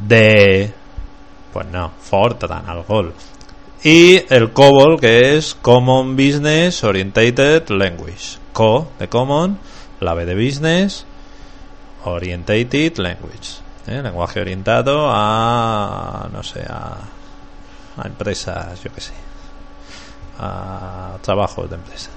D 0.00 0.72
pues 1.52 1.66
no 1.66 1.92
Fortran 2.00 2.68
algo 2.68 3.12
y 3.82 4.22
el 4.32 4.52
COBOL 4.52 5.00
que 5.00 5.36
es 5.36 5.54
Common 5.54 6.16
Business 6.16 6.84
Orientated 6.84 7.68
Language 7.70 8.38
CO 8.52 8.88
de 8.98 9.08
Common 9.08 9.58
la 10.00 10.14
B 10.14 10.26
de 10.26 10.34
Business 10.34 11.06
Orientated 12.04 12.96
Language 12.98 13.60
¿eh? 13.86 14.02
lenguaje 14.02 14.40
orientado 14.40 15.08
a, 15.10 16.28
no 16.32 16.42
sé, 16.42 16.64
a, 16.68 16.96
a 17.96 18.06
empresas, 18.06 18.82
yo 18.82 18.92
qué 18.92 19.00
sé, 19.00 19.12
a 20.38 21.18
trabajos 21.22 21.68
de 21.68 21.76
empresa. 21.76 22.10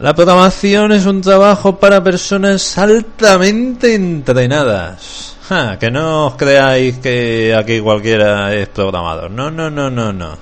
La 0.00 0.14
programación 0.14 0.92
es 0.92 1.04
un 1.04 1.20
trabajo 1.20 1.76
para 1.76 2.02
personas 2.02 2.78
altamente 2.78 3.94
entrenadas. 3.94 5.36
que 5.78 5.90
no 5.90 6.28
os 6.28 6.34
creáis 6.36 6.98
que 7.00 7.54
aquí 7.54 7.80
cualquiera 7.80 8.54
es 8.54 8.68
programador. 8.68 9.30
No, 9.30 9.50
no, 9.50 9.68
no, 9.68 9.90
no, 9.90 10.10
no. 10.10 10.38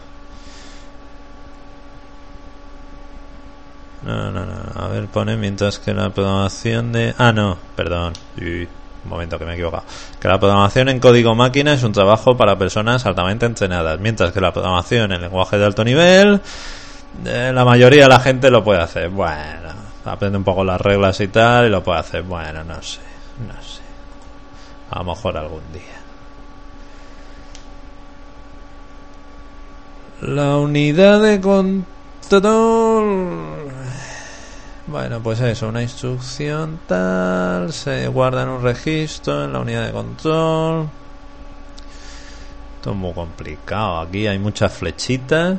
No, 4.02 4.30
no, 4.30 4.46
no. 4.46 4.54
A 4.76 4.86
ver, 4.86 5.08
pone 5.08 5.36
mientras 5.36 5.80
que 5.80 5.92
la 5.92 6.10
programación 6.10 6.92
de. 6.92 7.14
Ah, 7.18 7.32
no, 7.32 7.58
perdón. 7.74 8.12
un 8.36 8.68
momento 9.06 9.40
que 9.40 9.44
me 9.44 9.50
he 9.50 9.54
equivocado. 9.54 9.82
Que 10.20 10.28
la 10.28 10.38
programación 10.38 10.88
en 10.88 11.00
código 11.00 11.34
máquina 11.34 11.72
es 11.72 11.82
un 11.82 11.90
trabajo 11.90 12.36
para 12.36 12.56
personas 12.56 13.04
altamente 13.06 13.46
entrenadas. 13.46 13.98
Mientras 13.98 14.30
que 14.30 14.40
la 14.40 14.52
programación 14.52 15.10
en 15.10 15.20
lenguaje 15.20 15.58
de 15.58 15.66
alto 15.66 15.82
nivel. 15.82 16.40
Eh, 17.24 17.52
la 17.54 17.64
mayoría 17.64 18.04
de 18.04 18.08
la 18.08 18.20
gente 18.20 18.50
lo 18.50 18.62
puede 18.62 18.80
hacer. 18.80 19.08
Bueno, 19.10 19.70
aprende 20.04 20.38
un 20.38 20.44
poco 20.44 20.64
las 20.64 20.80
reglas 20.80 21.20
y 21.20 21.28
tal. 21.28 21.66
Y 21.66 21.70
lo 21.70 21.82
puede 21.82 22.00
hacer. 22.00 22.22
Bueno, 22.22 22.64
no 22.64 22.82
sé. 22.82 23.00
No 23.46 23.62
sé. 23.62 23.82
A 24.90 24.98
lo 24.98 25.04
mejor 25.04 25.36
algún 25.36 25.62
día. 25.72 25.82
La 30.20 30.56
unidad 30.56 31.20
de 31.20 31.40
control 31.40 31.98
bueno, 34.88 35.20
pues 35.22 35.38
eso, 35.40 35.68
una 35.68 35.82
instrucción 35.82 36.80
tal, 36.86 37.74
se 37.74 38.08
guarda 38.08 38.44
en 38.44 38.48
un 38.48 38.62
registro 38.62 39.44
en 39.44 39.52
la 39.52 39.60
unidad 39.60 39.84
de 39.84 39.92
control. 39.92 40.88
Esto 42.76 42.90
es 42.92 42.96
muy 42.96 43.12
complicado. 43.12 44.00
Aquí 44.00 44.26
hay 44.26 44.38
muchas 44.38 44.72
flechitas. 44.72 45.58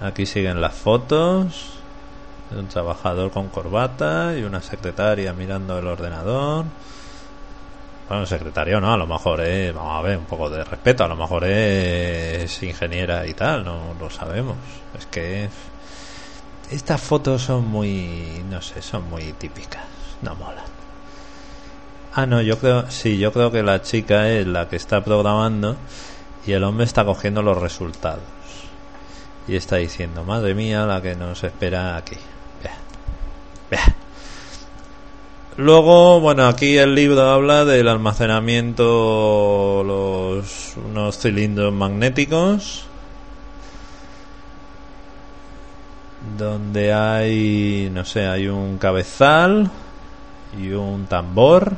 Aquí 0.00 0.26
siguen 0.26 0.60
las 0.60 0.74
fotos 0.74 1.76
un 2.50 2.68
trabajador 2.68 3.30
con 3.30 3.48
corbata 3.48 4.36
y 4.36 4.42
una 4.42 4.62
secretaria 4.62 5.32
mirando 5.32 5.78
el 5.78 5.86
ordenador. 5.86 6.64
Bueno, 8.08 8.24
secretario 8.24 8.80
no, 8.80 8.92
a 8.92 8.96
lo 8.96 9.06
mejor 9.06 9.40
es, 9.40 9.74
vamos 9.74 9.98
a 9.98 10.02
ver, 10.02 10.16
un 10.16 10.26
poco 10.26 10.48
de 10.48 10.62
respeto, 10.62 11.04
a 11.04 11.08
lo 11.08 11.16
mejor 11.16 11.44
es 11.44 12.62
ingeniera 12.62 13.26
y 13.26 13.34
tal, 13.34 13.64
no 13.64 13.94
lo 13.98 14.08
sabemos. 14.10 14.56
Es 14.96 15.06
que 15.06 15.48
estas 16.70 17.00
fotos 17.00 17.42
son 17.42 17.66
muy, 17.66 18.44
no 18.48 18.62
sé, 18.62 18.80
son 18.80 19.10
muy 19.10 19.32
típicas, 19.32 19.84
no 20.22 20.36
molan. 20.36 20.64
Ah, 22.14 22.26
no, 22.26 22.40
yo 22.40 22.58
creo, 22.58 22.90
sí, 22.90 23.18
yo 23.18 23.32
creo 23.32 23.50
que 23.50 23.62
la 23.62 23.82
chica 23.82 24.30
es 24.30 24.46
la 24.46 24.68
que 24.68 24.76
está 24.76 25.02
programando 25.02 25.76
y 26.46 26.52
el 26.52 26.62
hombre 26.62 26.84
está 26.84 27.04
cogiendo 27.04 27.42
los 27.42 27.58
resultados. 27.58 28.22
Y 29.48 29.56
está 29.56 29.76
diciendo, 29.76 30.24
madre 30.24 30.54
mía, 30.54 30.86
la 30.86 31.00
que 31.00 31.14
nos 31.14 31.44
espera 31.44 31.96
aquí. 31.96 32.16
Luego, 35.56 36.20
bueno, 36.20 36.46
aquí 36.46 36.76
el 36.76 36.94
libro 36.94 37.22
habla 37.30 37.64
del 37.64 37.88
almacenamiento, 37.88 39.82
los 39.84 40.76
unos 40.76 41.18
cilindros 41.18 41.72
magnéticos 41.72 42.86
donde 46.36 46.92
hay, 46.92 47.90
no 47.92 48.04
sé, 48.04 48.26
hay 48.26 48.48
un 48.48 48.78
cabezal 48.78 49.70
y 50.58 50.70
un 50.70 51.06
tambor. 51.06 51.74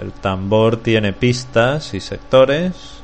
El 0.00 0.12
tambor 0.12 0.78
tiene 0.78 1.12
pistas 1.12 1.94
y 1.94 2.00
sectores. 2.00 2.99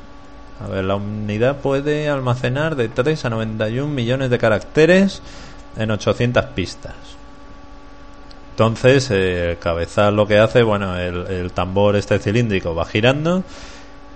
A 0.63 0.67
ver, 0.67 0.85
la 0.85 0.95
unidad 0.95 1.57
puede 1.57 2.09
almacenar 2.09 2.75
de 2.75 2.89
3 2.89 3.25
a 3.25 3.29
91 3.29 3.93
millones 3.93 4.29
de 4.29 4.37
caracteres 4.39 5.21
en 5.77 5.91
800 5.91 6.45
pistas. 6.45 6.95
Entonces, 8.51 9.11
el 9.11 9.59
cabezal 9.59 10.15
lo 10.15 10.25
que 10.25 10.39
hace, 10.39 10.63
bueno, 10.63 10.97
el, 10.97 11.27
el 11.27 11.51
tambor 11.51 11.95
este 11.95 12.17
cilíndrico 12.17 12.73
va 12.73 12.85
girando 12.85 13.43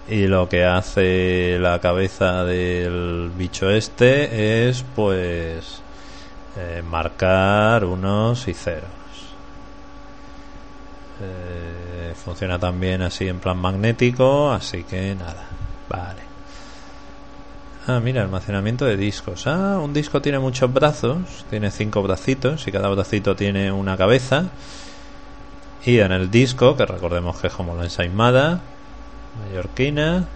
y 0.07 0.27
lo 0.27 0.49
que 0.49 0.65
hace 0.65 1.57
la 1.59 1.79
cabeza 1.79 2.43
del 2.43 3.31
bicho 3.35 3.69
este 3.69 4.67
es 4.67 4.83
pues 4.95 5.81
eh, 6.57 6.81
marcar 6.81 7.85
unos 7.85 8.47
y 8.47 8.53
ceros. 8.53 8.89
Eh, 11.21 12.13
funciona 12.15 12.57
también 12.59 13.01
así 13.03 13.27
en 13.27 13.39
plan 13.39 13.57
magnético, 13.57 14.51
así 14.51 14.83
que 14.83 15.15
nada, 15.15 15.45
vale. 15.87 16.30
Ah, 17.87 17.99
mira, 17.99 18.21
almacenamiento 18.21 18.85
de 18.85 18.95
discos. 18.95 19.47
Ah, 19.47 19.79
un 19.81 19.93
disco 19.93 20.21
tiene 20.21 20.37
muchos 20.39 20.71
brazos, 20.71 21.45
tiene 21.49 21.71
cinco 21.71 22.03
bracitos 22.03 22.67
y 22.67 22.71
cada 22.71 22.89
bracito 22.89 23.35
tiene 23.35 23.71
una 23.71 23.97
cabeza. 23.97 24.49
Y 25.83 25.99
en 25.99 26.11
el 26.11 26.29
disco, 26.29 26.77
que 26.77 26.85
recordemos 26.85 27.39
que 27.39 27.47
es 27.47 27.53
como 27.53 27.75
la 27.75 27.85
ensaimada, 27.85 28.61
mallorquina, 29.39 30.27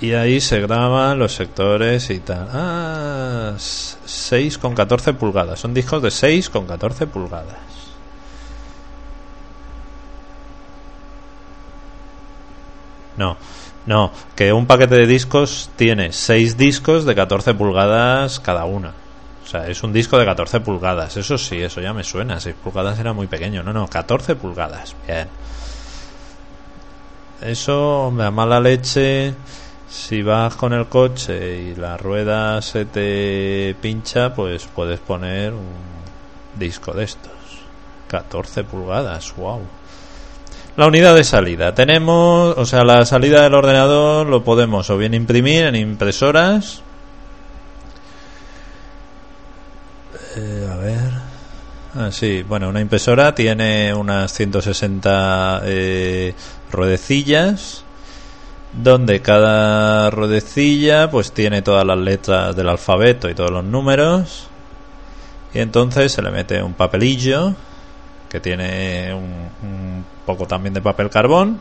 y 0.00 0.12
ahí 0.12 0.40
se 0.40 0.60
graban 0.60 1.18
los 1.18 1.34
sectores 1.34 2.10
y 2.10 2.20
tal. 2.20 2.48
Ah, 2.52 3.54
6 3.58 4.58
con 4.58 4.74
14 4.74 5.14
pulgadas. 5.14 5.58
Son 5.60 5.74
discos 5.74 6.02
de 6.02 6.10
6 6.10 6.50
con 6.50 6.66
14 6.66 7.06
pulgadas. 7.08 7.58
No, 13.16 13.36
no, 13.88 14.12
que 14.36 14.52
un 14.52 14.66
paquete 14.66 14.96
de 14.96 15.06
discos 15.06 15.70
tiene 15.74 16.12
6 16.12 16.58
discos 16.58 17.06
de 17.06 17.14
14 17.14 17.54
pulgadas 17.54 18.38
cada 18.38 18.66
una. 18.66 18.90
O 19.42 19.48
sea, 19.48 19.66
es 19.66 19.82
un 19.82 19.94
disco 19.94 20.18
de 20.18 20.26
14 20.26 20.60
pulgadas. 20.60 21.16
Eso 21.16 21.38
sí, 21.38 21.56
eso 21.56 21.80
ya 21.80 21.94
me 21.94 22.04
suena. 22.04 22.38
6 22.38 22.54
pulgadas 22.62 22.98
era 22.98 23.14
muy 23.14 23.28
pequeño. 23.28 23.62
No, 23.62 23.72
no, 23.72 23.88
14 23.88 24.36
pulgadas. 24.36 24.94
Bien. 25.06 25.26
Eso, 27.40 28.12
me 28.14 28.24
da 28.24 28.30
mala 28.30 28.60
leche 28.60 29.34
si 29.88 30.20
vas 30.20 30.54
con 30.54 30.74
el 30.74 30.86
coche 30.88 31.56
y 31.56 31.74
la 31.74 31.96
rueda 31.96 32.60
se 32.60 32.84
te 32.84 33.74
pincha, 33.80 34.34
pues 34.34 34.66
puedes 34.66 35.00
poner 35.00 35.54
un 35.54 35.72
disco 36.58 36.92
de 36.92 37.04
estos. 37.04 37.32
14 38.08 38.64
pulgadas, 38.64 39.34
wow. 39.34 39.62
La 40.78 40.86
unidad 40.86 41.16
de 41.16 41.24
salida. 41.24 41.74
Tenemos, 41.74 42.56
o 42.56 42.64
sea, 42.64 42.84
la 42.84 43.04
salida 43.04 43.42
del 43.42 43.54
ordenador 43.54 44.28
lo 44.28 44.44
podemos 44.44 44.88
o 44.90 44.96
bien 44.96 45.12
imprimir 45.12 45.64
en 45.64 45.74
impresoras. 45.74 46.82
Eh, 50.36 50.68
a 50.70 50.76
ver. 50.76 51.10
Ah, 51.96 52.12
sí, 52.12 52.44
bueno, 52.44 52.68
una 52.68 52.80
impresora 52.80 53.34
tiene 53.34 53.92
unas 53.92 54.32
160 54.32 55.62
eh, 55.64 56.34
ruedecillas 56.70 57.82
donde 58.72 59.20
cada 59.20 60.10
ruedecilla 60.10 61.10
pues 61.10 61.32
tiene 61.32 61.60
todas 61.60 61.84
las 61.84 61.98
letras 61.98 62.54
del 62.54 62.68
alfabeto 62.68 63.28
y 63.28 63.34
todos 63.34 63.50
los 63.50 63.64
números 63.64 64.46
y 65.52 65.58
entonces 65.58 66.12
se 66.12 66.22
le 66.22 66.30
mete 66.30 66.62
un 66.62 66.74
papelillo 66.74 67.56
que 68.28 68.38
tiene 68.38 69.12
un, 69.12 70.04
poco 70.28 70.46
también 70.46 70.74
de 70.74 70.82
papel 70.82 71.08
carbón. 71.08 71.58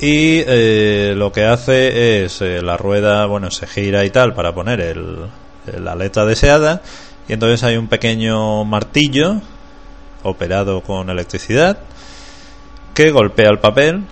Y 0.00 0.42
eh, 0.46 1.12
lo 1.14 1.30
que 1.30 1.44
hace 1.44 2.24
es 2.24 2.40
eh, 2.40 2.62
la 2.62 2.78
rueda 2.78 3.26
bueno 3.26 3.50
se 3.50 3.66
gira 3.66 4.02
y 4.06 4.10
tal 4.10 4.32
para 4.32 4.54
poner 4.54 4.80
el, 4.80 5.26
la 5.78 5.94
letra 5.94 6.24
deseada. 6.24 6.80
Y 7.28 7.34
entonces 7.34 7.62
hay 7.64 7.76
un 7.76 7.88
pequeño 7.88 8.64
martillo 8.64 9.42
operado 10.22 10.80
con 10.80 11.10
electricidad 11.10 11.78
que 12.94 13.10
golpea 13.10 13.50
el 13.50 13.58
papel 13.58 14.04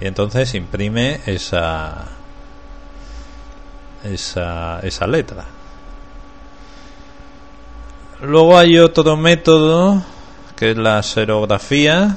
y 0.00 0.06
entonces 0.06 0.54
imprime 0.54 1.20
esa 1.26 2.06
esa, 4.04 4.80
esa 4.80 5.06
letra. 5.06 5.44
Luego 8.22 8.56
hay 8.56 8.78
otro 8.78 9.16
método 9.16 10.02
que 10.58 10.72
es 10.72 10.76
la 10.76 11.00
serografía. 11.02 12.16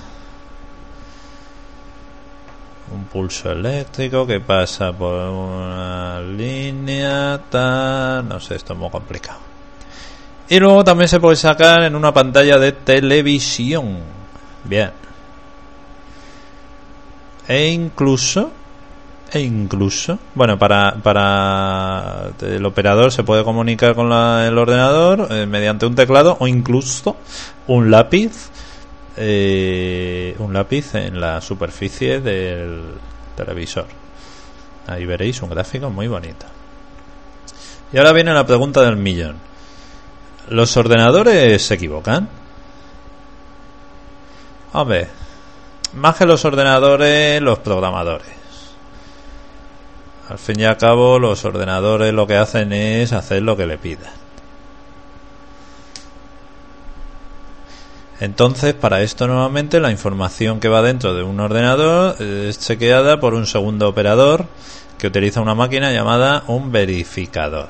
Un 2.94 3.06
pulso 3.06 3.52
eléctrico 3.52 4.26
que 4.26 4.40
pasa 4.40 4.92
por 4.92 5.14
una 5.14 6.20
línea 6.20 7.40
tal 7.50 8.28
no 8.28 8.40
sé 8.40 8.56
esto 8.56 8.74
es 8.74 8.80
muy 8.80 8.90
complicado. 8.90 9.40
Y 10.50 10.60
luego 10.60 10.84
también 10.84 11.08
se 11.08 11.20
puede 11.20 11.36
sacar 11.36 11.84
en 11.84 11.96
una 11.96 12.14
pantalla 12.14 12.58
de 12.58 12.72
televisión. 12.72 14.00
Bien. 14.66 14.92
E 17.48 17.68
incluso 17.68 18.52
e 19.34 19.40
incluso 19.40 20.20
bueno 20.36 20.60
para 20.60 20.96
para 21.02 22.32
el 22.42 22.66
operador 22.66 23.14
se 23.14 23.24
puede 23.24 23.46
comunicar 23.46 23.96
con 23.96 24.12
el 24.12 24.58
ordenador 24.58 25.28
eh, 25.32 25.46
mediante 25.46 25.86
un 25.86 25.96
teclado 25.96 26.36
o 26.40 26.48
incluso 26.48 27.16
un 27.74 27.92
lápiz 27.92 28.50
eh, 29.18 30.36
un 30.40 30.54
lápiz 30.54 30.96
en 30.96 31.20
la 31.20 31.42
superficie 31.42 32.22
del 32.22 32.84
televisor 33.36 33.86
ahí 34.88 35.06
veréis 35.06 35.42
un 35.42 35.50
gráfico 35.50 35.90
muy 35.90 36.08
bonito 36.08 36.46
y 37.92 37.98
ahora 37.98 38.14
viene 38.14 38.34
la 38.34 38.46
pregunta 38.46 38.82
del 38.82 38.96
millón 38.96 39.38
los 40.50 40.76
ordenadores 40.78 41.62
se 41.62 41.74
equivocan 41.74 42.30
hombre 44.74 45.22
más 45.94 46.16
que 46.16 46.26
los 46.26 46.44
ordenadores, 46.46 47.42
los 47.42 47.60
programadores. 47.60 48.30
Al 50.30 50.38
fin 50.38 50.60
y 50.60 50.64
al 50.64 50.78
cabo, 50.78 51.20
los 51.20 51.44
ordenadores 51.44 52.14
lo 52.14 52.26
que 52.26 52.38
hacen 52.38 52.72
es 52.72 53.12
hacer 53.12 53.42
lo 53.42 53.58
que 53.58 53.68
le 53.68 53.78
pidan. 53.78 54.21
Entonces, 58.22 58.76
para 58.76 59.02
esto 59.02 59.28
nuevamente 59.28 59.80
la 59.80 59.90
información 59.90 60.60
que 60.60 60.70
va 60.70 60.84
dentro 60.84 61.16
de 61.16 61.24
un 61.24 61.40
ordenador 61.40 62.22
es 62.22 62.60
chequeada 62.60 63.20
por 63.20 63.34
un 63.34 63.48
segundo 63.48 63.90
operador 63.90 64.46
que 65.00 65.08
utiliza 65.08 65.42
una 65.42 65.56
máquina 65.56 65.92
llamada 65.92 66.44
un 66.46 66.72
verificador. 66.72 67.70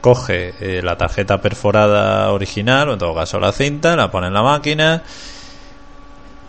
Coge 0.00 0.54
eh, 0.60 0.82
la 0.84 0.96
tarjeta 0.96 1.40
perforada 1.42 2.30
original, 2.30 2.90
o 2.90 2.92
en 2.92 3.00
todo 3.00 3.12
caso 3.12 3.40
la 3.40 3.50
cinta, 3.50 3.96
la 3.96 4.08
pone 4.08 4.28
en 4.28 4.34
la 4.34 4.42
máquina 4.42 5.02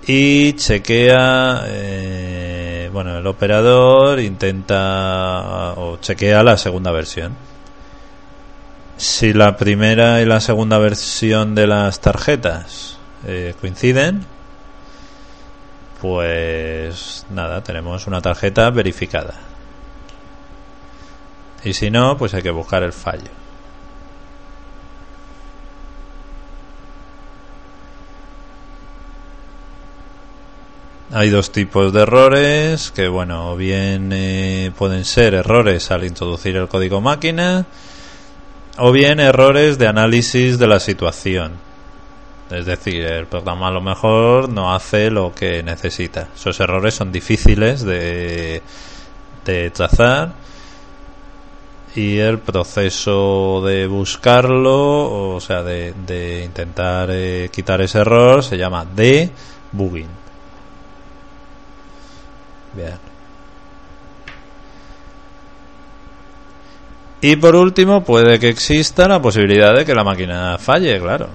y 0.06 0.54
chequea 0.54 1.64
eh, 1.66 2.90
bueno 2.94 3.18
el 3.18 3.28
operador 3.28 4.20
intenta 4.20 5.74
o 5.78 5.98
chequea 5.98 6.44
la 6.44 6.58
segunda 6.58 6.92
versión 6.92 7.36
si 9.02 9.34
la 9.34 9.58
primera 9.58 10.22
y 10.22 10.26
la 10.26 10.40
segunda 10.40 10.78
versión 10.78 11.56
de 11.56 11.66
las 11.66 12.02
tarjetas 12.02 13.00
eh, 13.26 13.56
coinciden 13.60 14.24
pues 16.00 17.26
nada 17.32 17.64
tenemos 17.64 18.06
una 18.06 18.22
tarjeta 18.22 18.70
verificada. 18.70 19.34
Y 21.64 21.74
si 21.74 21.90
no 21.90 22.16
pues 22.16 22.36
hay 22.36 22.44
que 22.44 22.52
buscar 22.52 22.84
el 22.84 22.94
fallo. 22.94 23.32
Hay 31.12 31.32
dos 31.32 31.52
tipos 31.52 31.92
de 31.92 32.04
errores 32.04 32.92
que, 32.92 33.08
bueno, 33.08 33.56
bien 33.58 34.12
eh, 34.14 34.72
pueden 34.78 35.06
ser 35.06 35.34
errores 35.34 35.90
al 35.90 36.06
introducir 36.06 36.56
el 36.56 36.68
código 36.68 37.02
máquina 37.02 37.66
o 38.78 38.92
bien 38.92 39.20
errores 39.20 39.78
de 39.78 39.88
análisis 39.88 40.58
de 40.58 40.68
la 40.68 40.80
situación. 40.80 41.54
Es 42.50 42.66
decir, 42.66 43.06
el 43.06 43.28
programa 43.28 43.70
a 43.70 43.72
lo 43.72 43.82
mejor 43.82 44.50
no 44.50 44.74
hace 44.74 45.10
lo 45.10 45.34
que 45.34 45.64
necesita. 45.64 46.28
Esos 46.36 46.60
errores 46.60 46.94
son 46.94 47.12
difíciles 47.12 47.84
de, 47.84 48.62
de 49.46 49.70
trazar 49.72 50.34
y 51.96 52.18
el 52.18 52.40
proceso 52.40 53.62
de 53.66 53.88
buscarlo, 53.88 55.34
o 55.36 55.40
sea, 55.40 55.64
de, 55.64 55.94
de 56.06 56.44
intentar 56.46 57.10
eh, 57.12 57.50
quitar 57.52 57.82
ese 57.82 58.00
error, 58.00 58.44
se 58.44 58.58
llama 58.58 58.86
debugging. 58.86 60.08
Bien. 62.74 63.11
Y 67.22 67.36
por 67.36 67.56
último, 67.56 68.04
puede 68.04 68.40
que 68.40 68.50
exista 68.50 69.08
la 69.08 69.22
posibilidad 69.22 69.76
de 69.76 69.86
que 69.86 69.94
la 69.94 70.04
máquina 70.04 70.58
falle, 70.58 71.00
claro. 71.00 71.30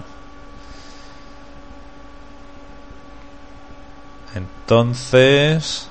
Entonces, 4.35 5.89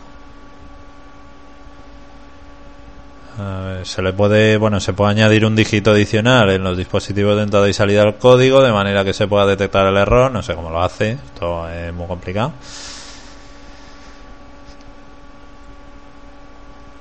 se 3.84 4.02
le 4.02 4.14
puede, 4.14 4.58
bueno, 4.58 4.80
se 4.80 4.94
puede 4.94 5.12
añadir 5.12 5.46
un 5.46 5.56
dígito 5.56 5.92
adicional 5.92 6.50
en 6.50 6.64
los 6.64 6.78
dispositivos 6.78 7.38
de 7.38 7.44
entrada 7.44 7.70
y 7.70 7.74
salida 7.74 8.04
del 8.04 8.16
código 8.16 8.62
de 8.62 8.72
manera 8.72 9.04
que 9.04 9.14
se 9.14 9.28
pueda 9.28 9.46
detectar 9.46 9.88
el 9.88 9.96
error. 9.96 10.32
No 10.32 10.44
sé 10.44 10.56
cómo 10.56 10.70
lo 10.70 10.82
hace, 10.82 11.12
esto 11.12 11.70
es 11.70 11.94
muy 11.94 12.08
complicado. 12.08 12.54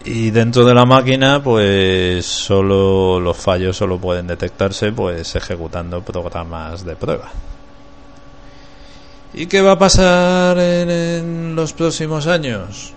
Y 0.05 0.31
dentro 0.31 0.67
de 0.67 0.75
la 0.75 0.85
máquina, 0.85 1.43
pues 1.43 2.27
solo 2.27 3.19
los 3.19 3.39
fallos 3.39 3.75
solo 3.75 3.99
pueden 3.99 4.27
detectarse 4.27 4.93
pues 4.93 5.35
ejecutando 5.35 6.03
programas 6.03 6.85
de 6.85 6.95
prueba. 6.95 7.31
¿Y 9.33 9.47
qué 9.47 9.63
va 9.63 9.73
a 9.73 9.79
pasar 9.79 10.59
en 10.59 11.57
los 11.57 11.73
próximos 11.73 12.27
años? 12.27 12.93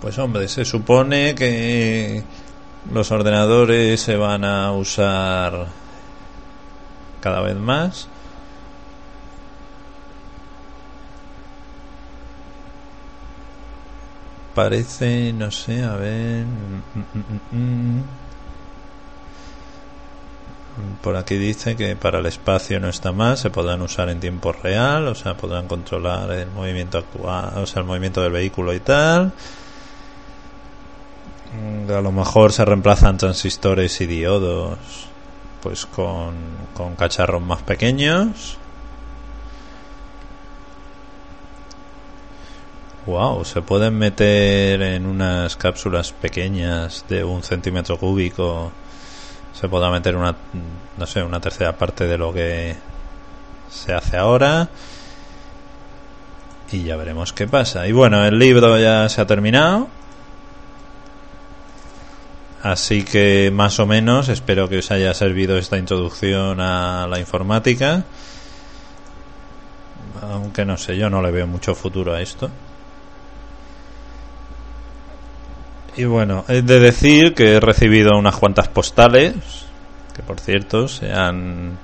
Pues 0.00 0.16
hombre, 0.18 0.46
se 0.46 0.64
supone 0.64 1.34
que 1.34 2.22
los 2.92 3.10
ordenadores 3.10 4.00
se 4.00 4.16
van 4.16 4.44
a 4.44 4.70
usar 4.70 5.66
cada 7.20 7.40
vez 7.40 7.56
más. 7.56 8.08
Parece, 14.58 15.32
no 15.32 15.52
sé, 15.52 15.84
a 15.84 15.94
ver. 15.94 16.44
Mm, 16.44 16.82
mm, 17.54 17.56
mm, 17.56 18.02
Por 21.00 21.14
aquí 21.14 21.36
dice 21.36 21.76
que 21.76 21.94
para 21.94 22.18
el 22.18 22.26
espacio 22.26 22.80
no 22.80 22.88
está 22.88 23.12
más, 23.12 23.38
se 23.38 23.50
podrán 23.50 23.82
usar 23.82 24.08
en 24.08 24.18
tiempo 24.18 24.50
real, 24.50 25.06
o 25.06 25.14
sea, 25.14 25.36
podrán 25.36 25.68
controlar 25.68 26.32
el 26.32 26.50
movimiento 26.50 26.98
actual, 26.98 27.52
o 27.54 27.66
sea, 27.66 27.82
el 27.82 27.86
movimiento 27.86 28.20
del 28.20 28.32
vehículo 28.32 28.74
y 28.74 28.80
tal. 28.80 29.32
A 31.88 32.00
lo 32.00 32.10
mejor 32.10 32.52
se 32.52 32.64
reemplazan 32.64 33.16
transistores 33.16 34.00
y 34.00 34.06
diodos 34.06 34.76
pues 35.62 35.86
con, 35.86 36.34
con 36.74 36.96
cacharros 36.96 37.42
más 37.42 37.62
pequeños 37.62 38.58
wow 43.08 43.42
se 43.44 43.62
pueden 43.62 43.96
meter 43.96 44.82
en 44.82 45.06
unas 45.06 45.56
cápsulas 45.56 46.12
pequeñas 46.12 47.06
de 47.08 47.24
un 47.24 47.42
centímetro 47.42 47.96
cúbico 47.96 48.70
se 49.54 49.66
podrá 49.68 49.90
meter 49.90 50.14
una 50.14 50.36
no 50.98 51.06
sé 51.06 51.22
una 51.22 51.40
tercera 51.40 51.76
parte 51.76 52.06
de 52.06 52.18
lo 52.18 52.34
que 52.34 52.76
se 53.70 53.94
hace 53.94 54.18
ahora 54.18 54.68
y 56.70 56.84
ya 56.84 56.96
veremos 56.96 57.32
qué 57.32 57.48
pasa 57.48 57.86
y 57.86 57.92
bueno 57.92 58.24
el 58.26 58.38
libro 58.38 58.78
ya 58.78 59.08
se 59.08 59.22
ha 59.22 59.26
terminado 59.26 59.88
Así 62.62 63.04
que 63.04 63.52
más 63.54 63.78
o 63.78 63.86
menos 63.86 64.28
espero 64.28 64.68
que 64.68 64.78
os 64.78 64.90
haya 64.90 65.14
servido 65.14 65.56
esta 65.56 65.78
introducción 65.78 66.60
a 66.60 67.06
la 67.06 67.20
informática. 67.20 68.02
Aunque 70.20 70.64
no 70.64 70.76
sé, 70.76 70.96
yo 70.96 71.08
no 71.08 71.22
le 71.22 71.30
veo 71.30 71.46
mucho 71.46 71.76
futuro 71.76 72.14
a 72.14 72.20
esto. 72.20 72.50
Y 75.98 76.04
bueno, 76.04 76.44
he 76.48 76.62
de 76.62 76.80
decir 76.80 77.34
que 77.34 77.56
he 77.56 77.60
recibido 77.60 78.16
unas 78.16 78.36
cuantas 78.36 78.68
postales, 78.68 79.34
que 80.14 80.22
por 80.22 80.40
cierto 80.40 80.88
se 80.88 81.12
han, 81.12 81.76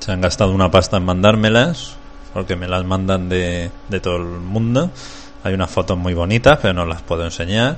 se 0.00 0.10
han 0.10 0.20
gastado 0.20 0.52
una 0.52 0.70
pasta 0.70 0.96
en 0.96 1.04
mandármelas, 1.04 1.96
porque 2.32 2.56
me 2.56 2.66
las 2.66 2.84
mandan 2.84 3.28
de, 3.28 3.70
de 3.88 4.00
todo 4.00 4.16
el 4.16 4.24
mundo. 4.24 4.90
Hay 5.44 5.54
unas 5.54 5.70
fotos 5.70 5.96
muy 5.96 6.14
bonitas, 6.14 6.58
pero 6.60 6.74
no 6.74 6.86
las 6.86 7.02
puedo 7.02 7.24
enseñar 7.24 7.76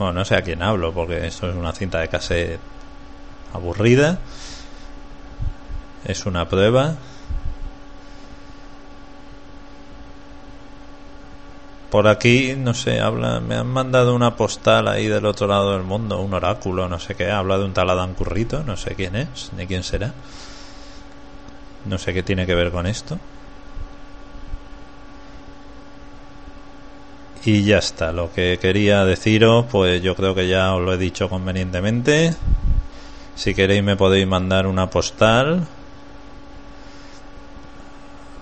bueno, 0.00 0.14
no 0.14 0.24
sé 0.24 0.34
a 0.34 0.40
quién 0.40 0.62
hablo, 0.62 0.94
porque 0.94 1.26
esto 1.26 1.50
es 1.50 1.54
una 1.54 1.72
cinta 1.72 2.00
de 2.00 2.08
cassette 2.08 2.58
aburrida. 3.52 4.18
Es 6.06 6.24
una 6.24 6.48
prueba. 6.48 6.94
Por 11.90 12.06
aquí, 12.06 12.54
no 12.56 12.72
sé, 12.72 13.00
habla, 13.00 13.40
me 13.40 13.56
han 13.56 13.66
mandado 13.66 14.14
una 14.14 14.36
postal 14.36 14.86
ahí 14.86 15.08
del 15.08 15.26
otro 15.26 15.48
lado 15.48 15.72
del 15.72 15.82
mundo, 15.82 16.20
un 16.20 16.32
oráculo, 16.32 16.88
no 16.88 17.00
sé 17.00 17.16
qué, 17.16 17.30
habla 17.30 17.58
de 17.58 17.64
un 17.64 17.72
tal 17.72 18.14
Currito, 18.14 18.62
no 18.62 18.76
sé 18.76 18.94
quién 18.94 19.16
es, 19.16 19.50
ni 19.56 19.66
quién 19.66 19.82
será. 19.82 20.14
No 21.86 21.98
sé 21.98 22.14
qué 22.14 22.22
tiene 22.22 22.46
que 22.46 22.54
ver 22.54 22.70
con 22.70 22.86
esto. 22.86 23.18
Y 27.44 27.64
ya 27.64 27.78
está, 27.78 28.12
lo 28.12 28.32
que 28.32 28.58
quería 28.60 29.04
deciros, 29.04 29.64
pues 29.70 30.00
yo 30.00 30.14
creo 30.14 30.34
que 30.34 30.46
ya 30.46 30.74
os 30.74 30.82
lo 30.82 30.92
he 30.92 30.98
dicho 30.98 31.28
convenientemente. 31.28 32.34
Si 33.34 33.54
queréis 33.54 33.82
me 33.82 33.96
podéis 33.96 34.26
mandar 34.26 34.66
una 34.66 34.90
postal. 34.90 35.66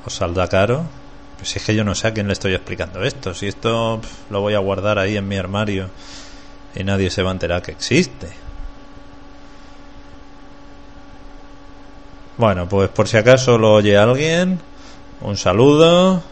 Os 0.05 0.13
saldrá 0.13 0.49
caro. 0.49 0.98
Pues 1.38 1.57
es 1.57 1.64
que 1.64 1.74
yo 1.74 1.85
no 1.85 1.94
sé 1.94 2.09
a 2.09 2.12
quién 2.12 2.27
le 2.27 2.33
estoy 2.33 2.53
explicando 2.53 3.03
esto. 3.03 3.33
Si 3.33 3.46
esto 3.46 4.01
lo 4.29 4.40
voy 4.40 4.55
a 4.55 4.59
guardar 4.59 4.98
ahí 4.98 5.16
en 5.16 5.27
mi 5.27 5.37
armario 5.37 5.88
y 6.74 6.85
nadie 6.85 7.11
se 7.11 7.22
va 7.22 7.31
a 7.31 7.33
enterar 7.33 7.62
que 7.62 7.70
existe. 7.72 8.29
Bueno, 12.37 12.68
pues 12.68 12.88
por 12.90 13.09
si 13.09 13.16
acaso 13.16 13.59
lo 13.59 13.74
oye 13.74 13.96
alguien, 13.96 14.61
un 15.22 15.37
saludo 15.37 16.22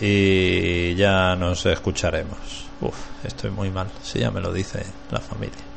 y 0.00 0.94
ya 0.94 1.34
nos 1.36 1.64
escucharemos. 1.66 2.66
Uf, 2.80 2.94
estoy 3.24 3.50
muy 3.50 3.70
mal, 3.70 3.88
si 4.02 4.20
ya 4.20 4.30
me 4.30 4.40
lo 4.40 4.52
dice 4.52 4.84
la 5.10 5.20
familia. 5.20 5.75